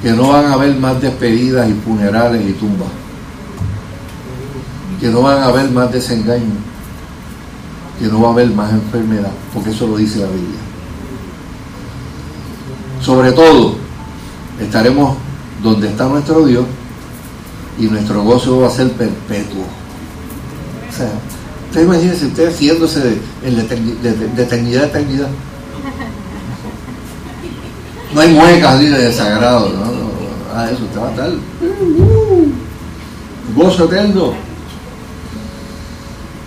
[0.01, 2.89] Que no van a haber más despedidas y funerales y tumbas.
[4.99, 6.55] Que no van a haber más desengaño.
[7.99, 9.31] Que no va a haber más enfermedad.
[9.53, 10.59] Porque eso lo dice la Biblia.
[13.01, 13.75] Sobre todo,
[14.59, 15.17] estaremos
[15.63, 16.65] donde está nuestro Dios
[17.79, 19.63] y nuestro gozo va a ser perpetuo.
[20.89, 21.09] O sea,
[21.69, 25.27] usted imagínense usted haciéndose de, de, eternidad a eternidad.
[28.13, 30.01] No hay muecas ni de desagrado, ¿no?
[30.53, 31.31] Ah, eso te va a estar.
[33.55, 34.33] Gozo eterno.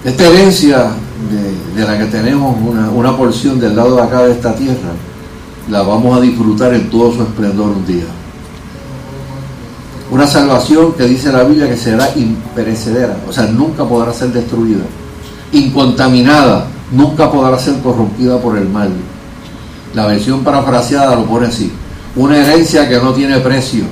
[0.04, 0.90] Esta herencia
[1.74, 4.90] de, la que tenemos una, una porción del lado de acá de esta tierra
[5.70, 8.04] la vamos a disfrutar en todo su esplendor un día.
[10.10, 14.84] Una salvación que dice la Biblia que será imperecedera, o sea, nunca podrá ser destruida,
[15.52, 18.90] incontaminada, nunca podrá ser corrompida por el mal.
[19.94, 21.72] La versión parafraseada lo pone así,
[22.16, 23.84] una herencia que no tiene precio,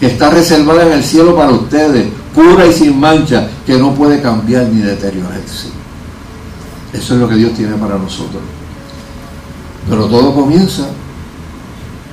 [0.00, 4.22] que está reservada en el cielo para ustedes, pura y sin mancha, que no puede
[4.22, 5.68] cambiar ni deteriorarse.
[6.92, 8.42] Eso es lo que Dios tiene para nosotros.
[9.88, 10.86] Pero todo comienza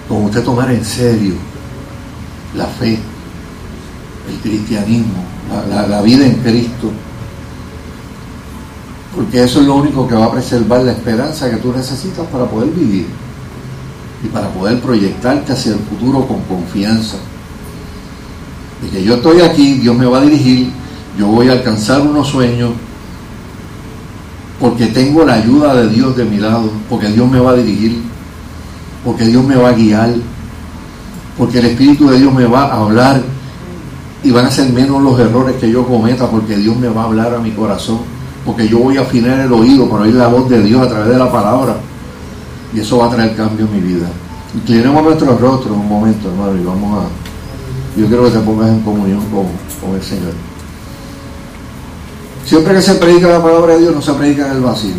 [0.07, 1.33] con usted tomar en serio
[2.55, 2.99] la fe,
[4.29, 5.23] el cristianismo,
[5.69, 6.91] la, vida en Cristo.
[9.15, 12.45] Porque eso es lo único que va a preservar la esperanza que tú necesitas para
[12.45, 13.07] poder vivir
[14.23, 17.17] y para poder proyectarte hacia el futuro con confianza.
[18.81, 20.69] De que yo estoy aquí, Dios me va a dirigir,
[21.17, 22.71] yo voy a alcanzar unos sueños,
[24.59, 28.01] porque tengo la ayuda de Dios de mi lado, porque Dios me va a dirigir,
[29.03, 30.13] porque Dios me va a guiar,
[31.37, 33.21] porque el Espíritu de Dios me va a hablar
[34.23, 37.05] y van a ser menos los errores que yo cometa, porque Dios me va a
[37.05, 37.99] hablar a mi corazón,
[38.45, 41.09] porque yo voy a afinar el oído para oír la voz de Dios a través
[41.09, 41.77] de la palabra,
[42.73, 44.07] y eso va a traer cambio en mi vida.
[44.53, 47.99] Inclinemos nuestros rostros un momento, hermano, y vamos a.
[47.99, 49.47] Yo quiero que te pongas en comunión con,
[49.81, 50.33] con el Señor.
[52.45, 54.93] Siempre que se predica la palabra de Dios, no se predica en el vacío.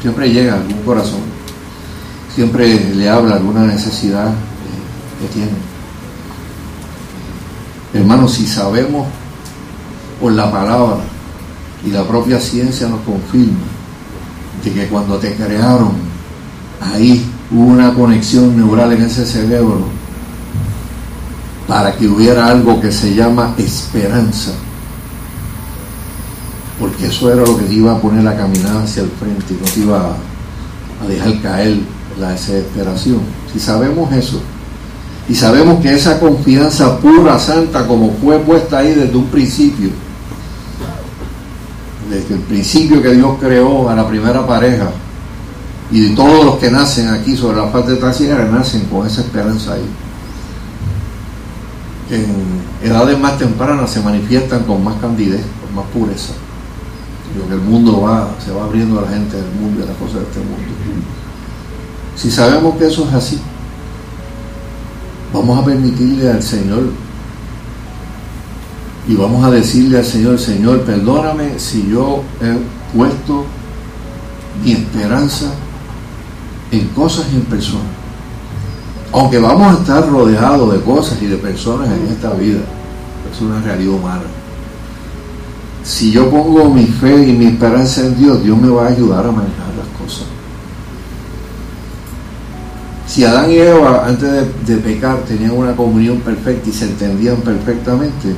[0.00, 1.20] Siempre llega a algún corazón.
[2.34, 5.50] Siempre le habla alguna necesidad eh, que tiene.
[7.92, 9.06] Hermanos, si sabemos
[10.18, 11.11] por la palabra
[11.84, 13.58] y la propia ciencia nos confirma
[14.64, 15.92] de que cuando te crearon,
[16.80, 19.86] ahí hubo una conexión neural en ese cerebro
[21.66, 24.52] para que hubiera algo que se llama esperanza
[26.82, 29.64] porque eso era lo que te iba a poner la caminada hacia el frente y
[29.64, 30.16] no te iba
[31.00, 31.78] a, dejar caer
[32.20, 33.20] la desesperación.
[33.52, 34.40] Si sabemos eso,
[35.28, 39.90] y sabemos que esa confianza pura, santa, como fue puesta ahí desde un principio,
[42.12, 44.90] desde el principio que Dios creó a la primera pareja,
[45.90, 49.06] y de todos los que nacen aquí sobre la faz de esta tierra, nacen con
[49.06, 49.88] esa esperanza ahí.
[52.10, 56.34] en edades más tempranas se manifiestan con más candidez, con más pureza
[57.48, 58.06] que el mundo
[58.44, 60.56] se va abriendo a la gente del mundo y a las cosas de este mundo.
[62.14, 63.40] Si sabemos que eso es así,
[65.32, 66.90] vamos a permitirle al Señor
[69.08, 73.44] Y vamos a decirle al Señor, Señor, perdóname si yo he puesto
[74.64, 75.46] mi esperanza
[76.70, 77.82] en cosas y en personas.
[79.12, 82.60] Aunque vamos a estar rodeados de cosas y de personas en esta vida,
[83.30, 84.22] es una realidad humana.
[85.82, 89.26] Si yo pongo mi fe y mi esperanza en Dios, Dios me va a ayudar
[89.26, 90.26] a manejar las cosas.
[93.06, 97.36] Si Adán y Eva antes de, de pecar tenían una comunión perfecta y se entendían
[97.38, 98.34] perfectamente,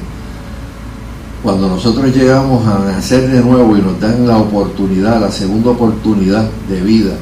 [1.45, 6.49] cuando nosotros llegamos a nacer de nuevo y nos dan la oportunidad, la segunda oportunidad
[6.70, 7.16] de vida,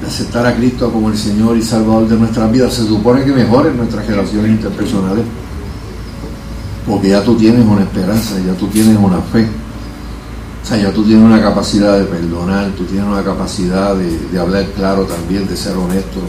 [0.00, 3.32] de aceptar a Cristo como el Señor y Salvador de nuestras vidas, se supone que
[3.32, 5.24] mejoren nuestras relaciones interpersonales.
[6.86, 9.48] Porque ya tú tienes una esperanza, ya tú tienes una fe.
[10.62, 14.66] O sea, ya tú tienes una capacidad de perdonar, tú tienes una capacidad de, hablar
[14.76, 16.20] claro también, de ser honesto,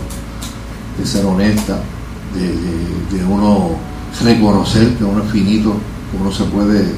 [0.97, 1.77] de ser honesta,
[2.33, 3.75] de, de uno
[4.23, 5.75] reconocer que uno es finito
[6.19, 6.93] uno se puede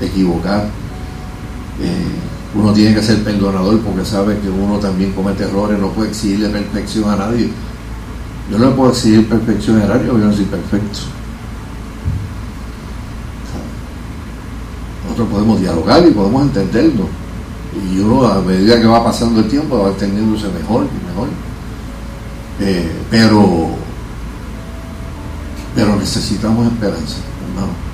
[0.00, 0.68] equivocar.
[1.80, 6.10] Eh, uno tiene que ser perdonador porque sabe que uno también comete errores, no puede
[6.10, 7.50] exigirle perfección a nadie.
[8.50, 11.00] Yo no le puedo exigir perfección a nadie, yo no soy perfecto.
[15.02, 17.06] Nosotros podemos dialogar y podemos entenderlo
[17.92, 21.28] Y uno a medida que va pasando el tiempo va entendiéndose mejor y mejor.
[22.60, 23.68] Eh, pero,
[25.74, 27.16] pero necesitamos esperanza,
[27.48, 27.93] hermano.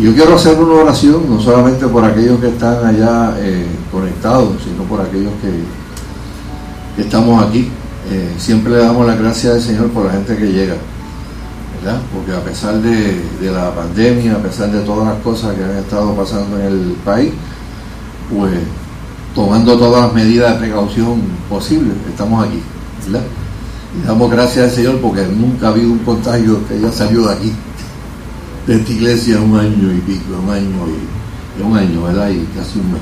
[0.00, 4.84] Yo quiero hacer una oración, no solamente por aquellos que están allá eh, conectados, sino
[4.84, 7.68] por aquellos que, estamos aquí.
[8.10, 10.74] Eh, siempre le damos la gracia al Señor por la gente que llega,
[11.76, 12.00] ¿verdad?
[12.14, 16.14] Porque a pesar de, la pandemia, a pesar de todas las cosas que han estado
[16.14, 17.32] pasando en el país,
[18.34, 18.54] pues
[19.34, 21.20] tomando todas las medidas de precaución
[21.50, 22.62] posibles, estamos aquí,
[23.04, 23.26] ¿verdad?
[24.02, 27.34] Y damos gracias al Señor porque nunca ha habido un contagio que haya salido de
[27.34, 27.52] aquí
[28.70, 30.68] esta iglesia un año y pico, un año
[31.58, 32.30] y un año, ¿verdad?
[32.30, 33.00] Y casi un mes.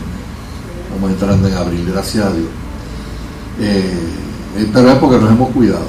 [0.94, 2.48] Vamos entrando en abril, gracias a Dios.
[3.60, 3.98] Eh,
[4.56, 5.86] eh, pero es porque nos hemos cuidado.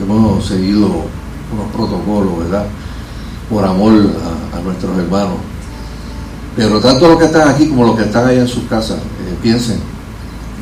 [0.00, 2.66] Hemos seguido unos protocolos, ¿verdad?
[3.50, 3.92] Por amor
[4.54, 5.38] a, nuestros hermanos.
[6.54, 9.36] Pero tanto los que están aquí como los que están allá en sus casas, eh,
[9.42, 9.78] piensen,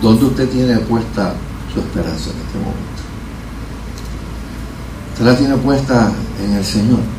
[0.00, 1.34] ¿dónde usted tiene puesta
[1.72, 2.94] su esperanza en este momento?
[5.12, 6.10] Usted la tiene puesta
[6.42, 7.13] en el Señor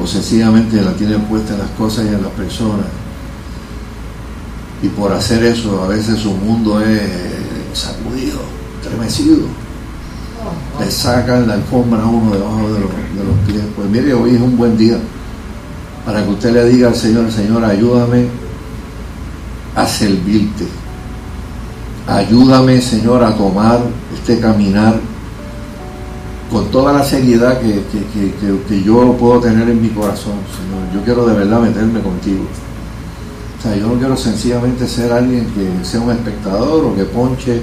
[0.00, 2.86] o la tienen puesta en las cosas y en las personas.
[4.82, 7.00] Y por hacer eso a veces su mundo es
[7.74, 8.40] sacudido,
[8.80, 9.46] estremecido.
[10.78, 13.62] Le sacan la alfombra a uno debajo de los, de los pies.
[13.76, 14.96] Pues mire, hoy es un buen día
[16.06, 18.26] para que usted le diga al Señor, Señor, ayúdame
[19.76, 20.66] a servirte.
[22.06, 23.80] Ayúdame, Señor, a tomar
[24.14, 24.94] este caminar
[26.50, 27.82] con toda la seriedad que,
[28.68, 30.92] que, yo puedo tener en mi corazón, Señor.
[30.92, 32.44] Yo quiero de verdad meterme contigo.
[33.58, 37.60] O sea, yo no quiero sencillamente ser alguien que sea un espectador o que ponche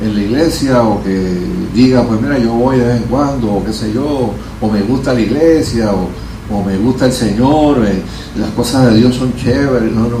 [0.00, 1.38] en la iglesia o que
[1.72, 4.82] diga, pues mira, yo voy de vez en cuando, o qué sé yo, o me
[4.82, 8.02] gusta la iglesia, o, me gusta el Señor, eh,
[8.38, 9.92] las cosas de Dios son chéveres.
[9.92, 10.18] No, no.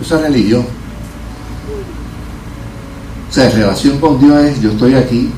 [0.00, 0.64] Eso es religión.
[3.28, 5.30] O sea, relación con Dios es, yo estoy aquí,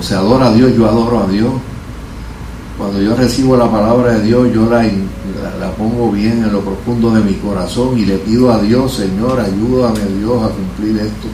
[0.00, 1.52] se adora a Dios, yo adoro a Dios.
[2.78, 7.10] Cuando yo recibo la palabra de Dios, yo la, la, pongo bien en lo profundo
[7.10, 11.28] de mi corazón y le pido a Dios, Señor, ayúdame Dios a cumplir esto.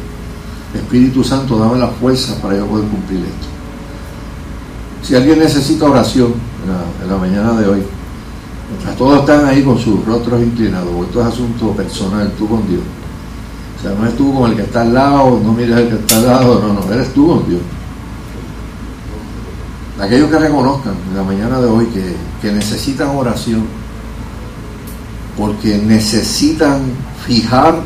[0.74, 3.48] Espíritu Santo, dame la fuerza para yo poder cumplir esto.
[5.02, 6.32] Si alguien necesita oración
[7.02, 7.82] en la, mañana de hoy,
[8.70, 12.82] mientras todos están ahí con sus rostros inclinados, esto es asunto personal, tú con Dios.
[13.78, 15.94] O sea, no es tú con el que está al lado, no mires el que
[15.96, 17.60] está al lado, no, no, eres tú con Dios
[20.00, 23.64] aquellos que reconozcan en la mañana de hoy que, necesitan oración,
[25.36, 26.82] porque necesitan
[27.26, 27.80] fijar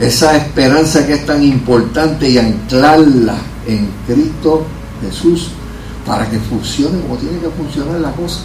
[0.00, 3.36] esa esperanza que es tan importante y anclarla
[3.66, 4.66] en Cristo
[5.00, 5.50] Jesús
[6.06, 8.40] para que funcione como tiene que funcionar la cosa.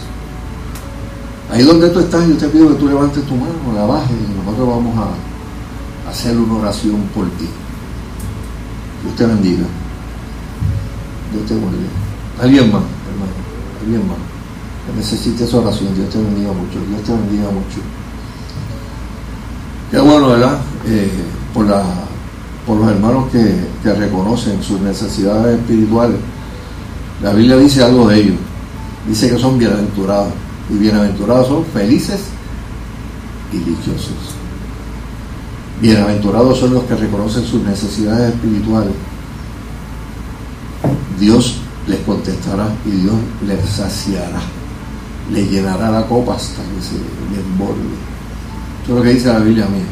[1.52, 4.38] Ahí donde tú estás, yo te pido que tú levantes tu mano, la bajes y
[4.38, 7.48] nosotros vamos a hacer una oración por ti.
[9.02, 9.64] Dios te bendiga.
[11.32, 12.09] Dios te bendiga.
[12.40, 13.32] Alguien más, hermano,
[13.82, 14.16] alguien más.
[14.86, 15.94] Que necesite esa oración.
[15.94, 16.78] Dios te bendiga mucho.
[16.88, 17.80] Dios te bendiga mucho.
[19.90, 20.58] Qué bueno, ¿verdad?
[20.86, 21.10] Eh,
[21.52, 21.82] por, la,
[22.66, 26.16] por los hermanos que, que reconocen sus necesidades espirituales.
[27.22, 28.36] La Biblia dice algo de ellos.
[29.06, 30.32] Dice que son bienaventurados.
[30.70, 32.20] Y bienaventurados son felices
[33.52, 34.34] y dichosos.
[35.82, 38.92] Bienaventurados son los que reconocen sus necesidades espirituales.
[41.18, 43.14] Dios les contestará y Dios
[43.46, 44.40] les saciará,
[45.30, 46.96] le llenará la copa hasta que se
[47.34, 47.80] desborde.
[48.82, 49.84] Eso es lo que dice la Biblia mía.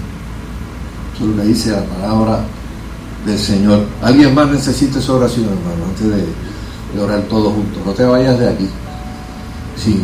[1.14, 2.41] Eso es lo que dice la palabra
[3.26, 3.86] del Señor.
[4.03, 7.82] ¿Alguien más necesita esa oración, hermano, antes de, orar todos juntos?
[7.84, 8.68] No te vayas de aquí
[9.76, 10.03] sin,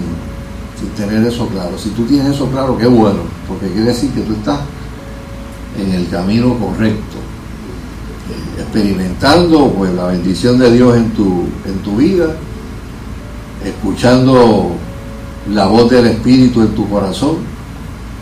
[0.79, 1.79] sin tener eso claro.
[1.79, 4.61] Si tú tienes eso claro, qué bueno, porque quiere decir que tú estás
[5.79, 7.24] en el camino correcto
[8.59, 12.35] experimentando pues la bendición de Dios en tu, en tu vida,
[13.65, 14.71] escuchando
[15.53, 17.37] la voz del Espíritu en tu corazón,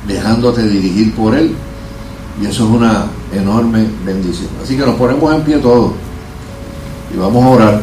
[0.06, 1.54] dejándote dirigir por Él.
[2.40, 4.48] Y eso es una enorme bendición.
[4.62, 5.92] Así que nos ponemos en pie todos
[7.14, 7.82] y vamos a orar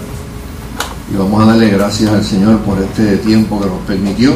[1.12, 4.34] y vamos a darle gracias al Señor por este tiempo que nos permitió.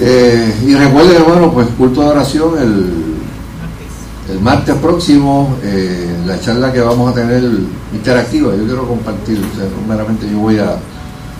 [0.00, 3.07] Eh, y recuerden, hermano, pues culto de oración el
[4.28, 7.42] el martes próximo, eh, la charla que vamos a tener
[7.94, 10.76] interactiva, yo quiero compartir, no meramente yo voy a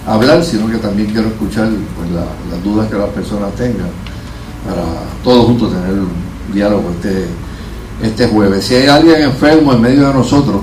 [0.07, 3.89] hablar, sino que también quiero escuchar pues, las dudas que las personas tengan,
[4.67, 4.85] para
[5.23, 7.27] todos juntos tener un diálogo este,
[8.03, 8.65] este jueves.
[8.65, 10.63] Si hay alguien enfermo en medio de nosotros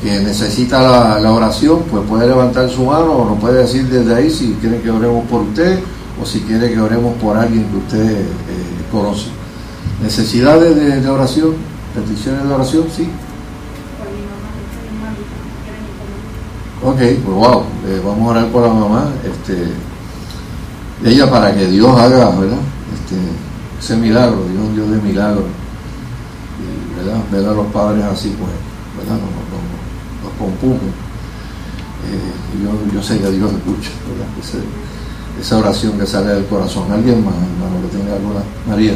[0.00, 4.30] que necesita la, oración, pues puede levantar su mano o nos puede decir desde ahí
[4.30, 5.80] si quiere que oremos por usted
[6.22, 8.26] o si quiere que oremos por alguien que usted eh,
[8.92, 9.37] conoce.
[10.02, 11.54] ¿Necesidades de, oración?
[11.94, 12.84] ¿Peticiones de oración?
[12.94, 13.08] Sí.
[16.84, 19.66] Ok, pues wow, eh, vamos a orar por la mamá, este,
[21.04, 22.58] ella para que Dios haga, ¿verdad?
[22.94, 23.16] Este,
[23.80, 25.42] ese milagro, Dios Dios de milagro.
[26.60, 27.20] Y, ¿verdad?
[27.32, 28.52] Ver a los padres así, pues,
[28.96, 29.20] ¿verdad?
[29.20, 30.92] Nos, compumen.
[32.06, 34.64] Eh, y yo, yo, sé que Dios escucha, ¿verdad?
[35.40, 36.90] esa oración que sale del corazón.
[36.92, 38.40] ¿Alguien más, hermano, que tenga alguna?
[38.68, 38.94] María.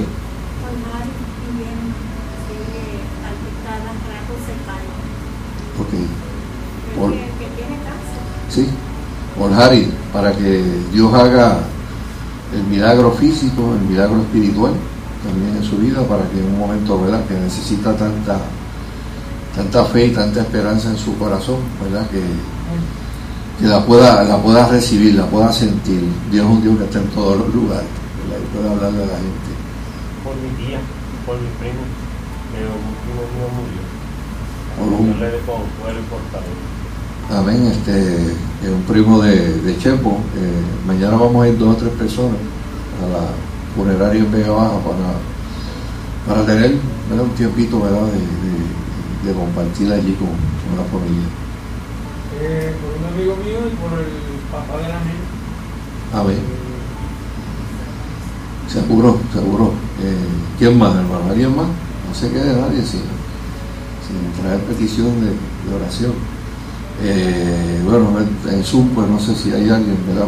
[9.52, 11.58] Por Harry, para que Dios haga
[12.54, 14.72] el milagro físico, el milagro espiritual
[15.24, 17.24] también en su vida, para que en un momento ¿verdad?
[17.26, 18.38] que necesita tanta,
[19.54, 22.08] tanta fe y tanta esperanza en su corazón, ¿verdad?
[22.10, 22.20] Que,
[23.60, 26.02] que la pueda, la pueda recibir, la pueda sentir.
[26.30, 29.16] Dios es un Dios que está en todos los lugares, y puede hablarle a la
[29.16, 29.52] gente.
[30.24, 30.80] Por mi tía,
[31.24, 31.82] por mi primo,
[32.52, 33.82] pero mi primo mío murió.
[37.30, 38.14] Amén, este,
[38.62, 40.18] es un primo de, Chepo.
[40.36, 42.36] Eh, mañana vamos a ir dos o tres personas
[43.02, 43.26] a la
[43.74, 46.76] funeraria en Vega Baja para, para tener
[47.10, 50.28] un tiempito De, compartir allí con,
[50.76, 51.28] la familia.
[52.40, 54.06] Eh, por un amigo mío y por el
[54.50, 55.32] papá de la gente.
[56.12, 56.62] Amén.
[58.68, 59.72] Seguro, seguro.
[60.02, 60.16] Eh,
[60.58, 61.30] ¿Quién más, hermano?
[61.30, 61.66] ¿Alguien más?
[61.66, 63.22] No se quede nadie, sino
[64.40, 66.12] traer petición de, oración.
[67.02, 68.10] Eh, bueno,
[68.50, 70.26] en Zoom pues no sé si hay alguien, ¿verdad?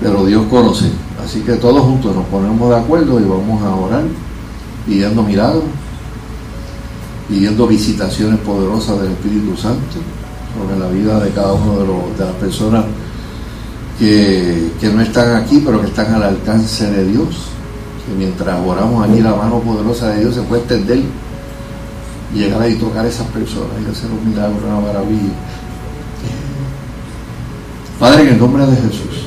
[0.00, 0.86] Pero Dios conoce.
[1.24, 4.02] Así que todos juntos nos ponemos de acuerdo y vamos a orar
[4.86, 5.64] pidiendo milagros,
[7.28, 10.00] pidiendo visitaciones poderosas del Espíritu Santo
[10.56, 11.86] sobre la vida de cada uno de,
[12.18, 12.84] de las personas
[13.98, 17.28] que, no están aquí, pero que están al alcance de Dios.
[18.06, 21.02] Que mientras oramos aquí, la mano poderosa de Dios se puede extender
[22.34, 25.32] llegar ahí y tocar a esas personas y hacer un milagro, una maravilla.
[27.98, 29.26] Padre, en el nombre de Jesús,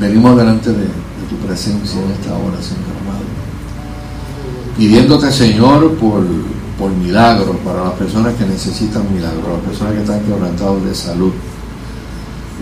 [0.00, 0.86] venimos delante de,
[1.28, 3.24] tu presencia en esta hora, Señor amado,
[4.76, 6.24] pidiéndote, Señor, por,
[6.76, 11.32] por milagros para las personas que necesitan milagros, las personas que están quebrantadas de salud.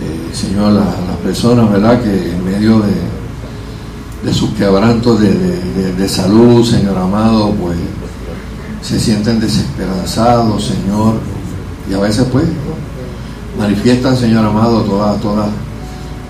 [0.01, 2.93] Eh, señor, las, personas, ¿verdad?, que en medio de,
[4.23, 7.75] de sus quebrantos de, de salud, Señor amado, pues
[8.81, 11.15] se sienten desesperanzados, Señor,
[11.89, 12.45] y a veces pues
[13.57, 15.49] manifiestan, Señor amado, todas, todas,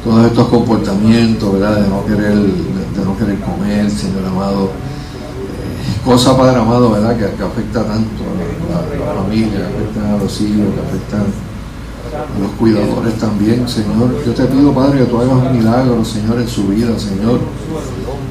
[0.04, 1.82] todos estos comportamientos, ¿verdad?
[1.82, 4.66] De no querer, de, no querer comer, Señor amado.
[4.66, 7.16] Eh, cosa, Padre amado, ¿verdad?
[7.18, 12.52] Que, afecta tanto a la, familia, que afectan a los hijos, que afectan a los
[12.52, 14.24] cuidadores también, Señor.
[14.26, 17.40] Yo te pido, Padre, que tú hagas un milagro, Señor, en su vida, Señor.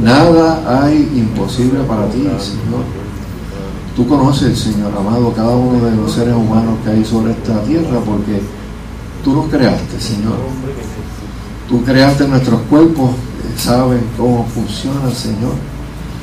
[0.03, 3.08] Nada hay imposible para ti, Señor.
[3.99, 7.99] Tú conoces, Señor amado, cada uno de los seres humanos que hay sobre esta tierra
[8.07, 8.41] porque
[9.25, 10.37] tú nos creaste, Señor.
[11.69, 15.51] Tú creaste nuestros cuerpos, eh, saben cómo funciona, Señor.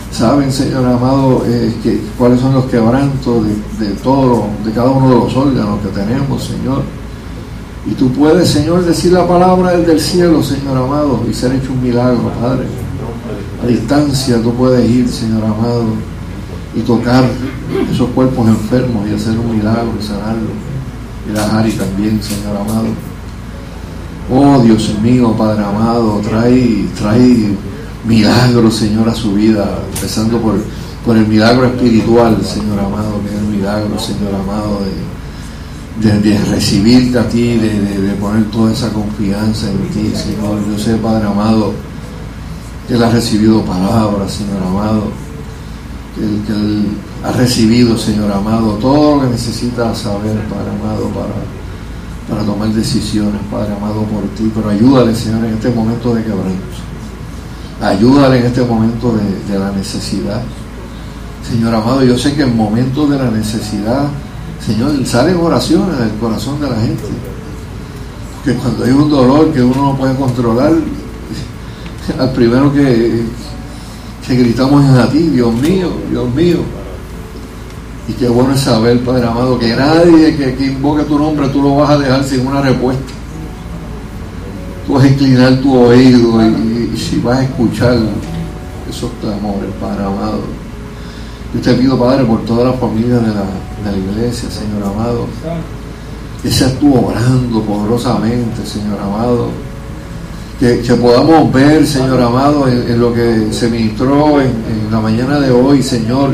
[0.10, 5.10] Saben, Señor amado, eh, que, cuáles son los quebrantos de, de todo, de cada uno
[5.10, 6.82] de los órganos que tenemos, Señor.
[7.86, 11.84] Y tú puedes, Señor, decir la palabra del cielo, Señor amado, y ser hecho un
[11.84, 12.68] milagro, Padre.
[13.62, 16.15] A distancia tú puedes ir, Señor amado
[16.76, 17.24] y tocar
[17.92, 20.50] esos cuerpos enfermos y hacer un milagro y sanarlo.
[21.28, 22.88] y la Hari también, Señor amado.
[24.32, 27.56] Oh Dios mío, Padre amado, trae, trae
[28.06, 30.56] milagros, Señor, a su vida, empezando por,
[31.06, 34.80] por el milagro espiritual, Señor amado, que es el milagro, Señor amado,
[36.02, 40.60] de, de, recibirte a ti, de, de, poner toda esa confianza en ti, Señor.
[40.70, 41.74] Yo sé, Padre amado,
[42.88, 45.25] que Él ha recibido palabras, Señor amado,
[46.18, 46.88] Él, que él
[47.24, 51.34] ha recibido, Señor amado, todo lo que necesita saber, Padre amado, para,
[52.30, 54.52] para tomar decisiones, Padre amado, por ti.
[54.54, 56.76] Pero ayúdale, Señor, en este momento de quebranto.
[57.82, 60.42] Ayúdale en este momento de, de la necesidad.
[61.48, 64.08] Señor amado, yo sé que en momentos de la necesidad,
[64.66, 67.04] Señor, salen oraciones del corazón de la gente.
[68.44, 70.72] Que cuando hay un dolor que uno no puede controlar,
[72.20, 73.26] al primero que,
[74.28, 76.58] que gritamos a ti, Dios mío, Dios mío.
[78.08, 81.62] Y qué bueno es saber, Padre amado, que nadie que, que, invoque tu nombre tú
[81.62, 83.04] lo vas a dejar sin una respuesta.
[84.86, 87.98] Tú vas a inclinar tu oído y, si vas a escuchar
[88.90, 90.42] esos clamores, Padre amado.
[91.54, 93.46] Yo te pido, Padre, por toda la familia de la,
[93.84, 95.28] la iglesia, Señor amado,
[96.42, 99.50] que seas tú obrando poderosamente, Señor amado.
[100.60, 105.84] Que, podamos ver, Señor amado, en, lo que se ministró en, la mañana de hoy,
[105.84, 106.34] Señor,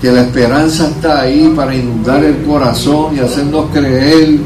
[0.00, 4.40] que la esperanza está ahí para inundar el corazón y hacernos creer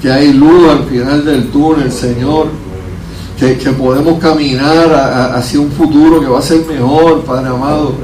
[0.00, 2.48] que hay luz al final del túnel, Señor,
[3.38, 7.94] que, que podemos caminar hacia un futuro que va a ser mejor, Padre amado,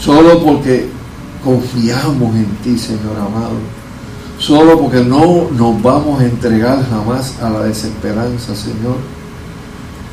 [0.00, 0.88] solo porque
[1.44, 3.76] confiamos en ti, Señor amado
[4.38, 8.96] solo porque no nos vamos a entregar jamás a la desesperanza, Señor.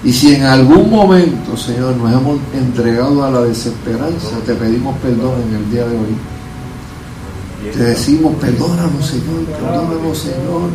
[0.03, 5.35] Y si en algún momento, Señor, nos hemos entregado a la desesperanza, te pedimos perdón
[5.47, 6.17] en el día de hoy.
[7.71, 10.69] Te decimos, perdónanos, Señor, perdónanos, Señor,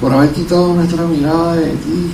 [0.00, 2.10] por haber quitado nuestra mirada de ti,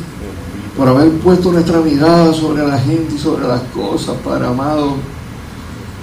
[0.76, 4.97] por haber puesto nuestra mirada sobre la gente y sobre las cosas, Padre amado,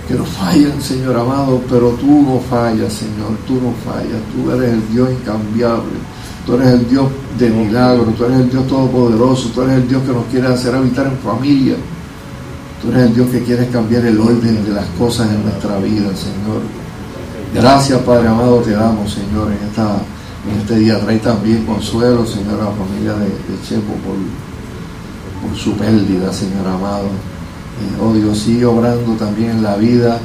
[0.07, 4.73] que nos fallan, Señor amado, pero tú no fallas, Señor, tú no fallas, tú eres
[4.73, 5.99] el Dios incambiable
[6.49, 7.07] Tú eres el Dios
[7.37, 10.73] de milagros, tú eres el Dios todopoderoso, tú eres el Dios que nos quiere hacer
[10.73, 11.75] habitar en familia.
[12.81, 16.09] Tú eres el Dios que quiere cambiar el orden de las cosas en nuestra vida,
[16.15, 16.63] Señor.
[17.53, 19.97] Gracias, Padre amado, te damos, Señor, en, esta,
[20.51, 20.99] en este día.
[20.99, 23.29] Trae también consuelo, Señor, a la familia de,
[23.67, 24.17] Chepo por,
[25.47, 27.05] por, su pérdida, Señor amado.
[27.05, 30.17] Eh, oh Dios, sigue obrando también en la vida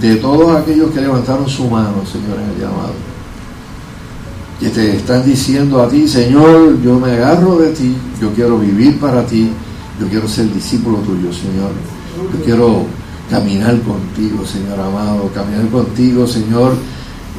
[0.00, 3.13] de todos aquellos que levantaron su mano, Señor, en el llamado
[4.70, 9.24] te están diciendo a ti, Señor, yo me agarro de ti, yo quiero vivir para
[9.26, 9.50] ti,
[10.00, 11.70] yo quiero ser discípulo tuyo, Señor.
[12.32, 12.86] Yo quiero
[13.30, 16.74] caminar contigo, Señor amado, caminar contigo, Señor,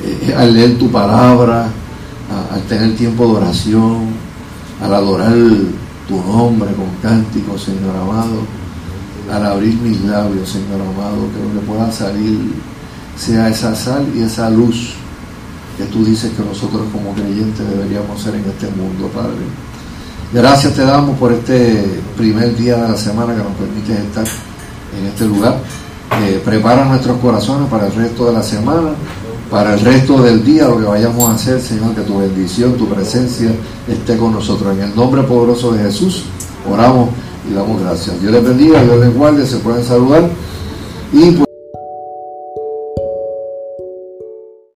[0.03, 1.67] eh, al leer tu palabra,
[2.31, 4.07] a, al tener tiempo de oración,
[4.81, 5.33] al adorar
[6.07, 8.41] tu nombre con cánticos, Señor amado,
[9.31, 12.53] al abrir mis labios, Señor amado, que que pueda salir
[13.17, 14.93] sea esa sal y esa luz
[15.77, 19.43] que tú dices que nosotros como creyentes deberíamos ser en este mundo, Padre.
[20.33, 24.25] Gracias te damos por este primer día de la semana que nos permite estar
[24.97, 25.57] en este lugar.
[26.21, 28.89] Eh, prepara nuestros corazones para el resto de la semana,
[29.49, 32.87] para el resto del día, lo que vayamos a hacer, Señor, que tu bendición, tu
[32.87, 33.51] presencia
[33.87, 34.75] esté con nosotros.
[34.75, 36.25] En el nombre poderoso de Jesús,
[36.69, 37.09] oramos
[37.49, 38.19] y damos gracias.
[38.21, 40.29] Dios les bendiga, Dios les guarde, se pueden saludar.
[41.13, 41.37] Y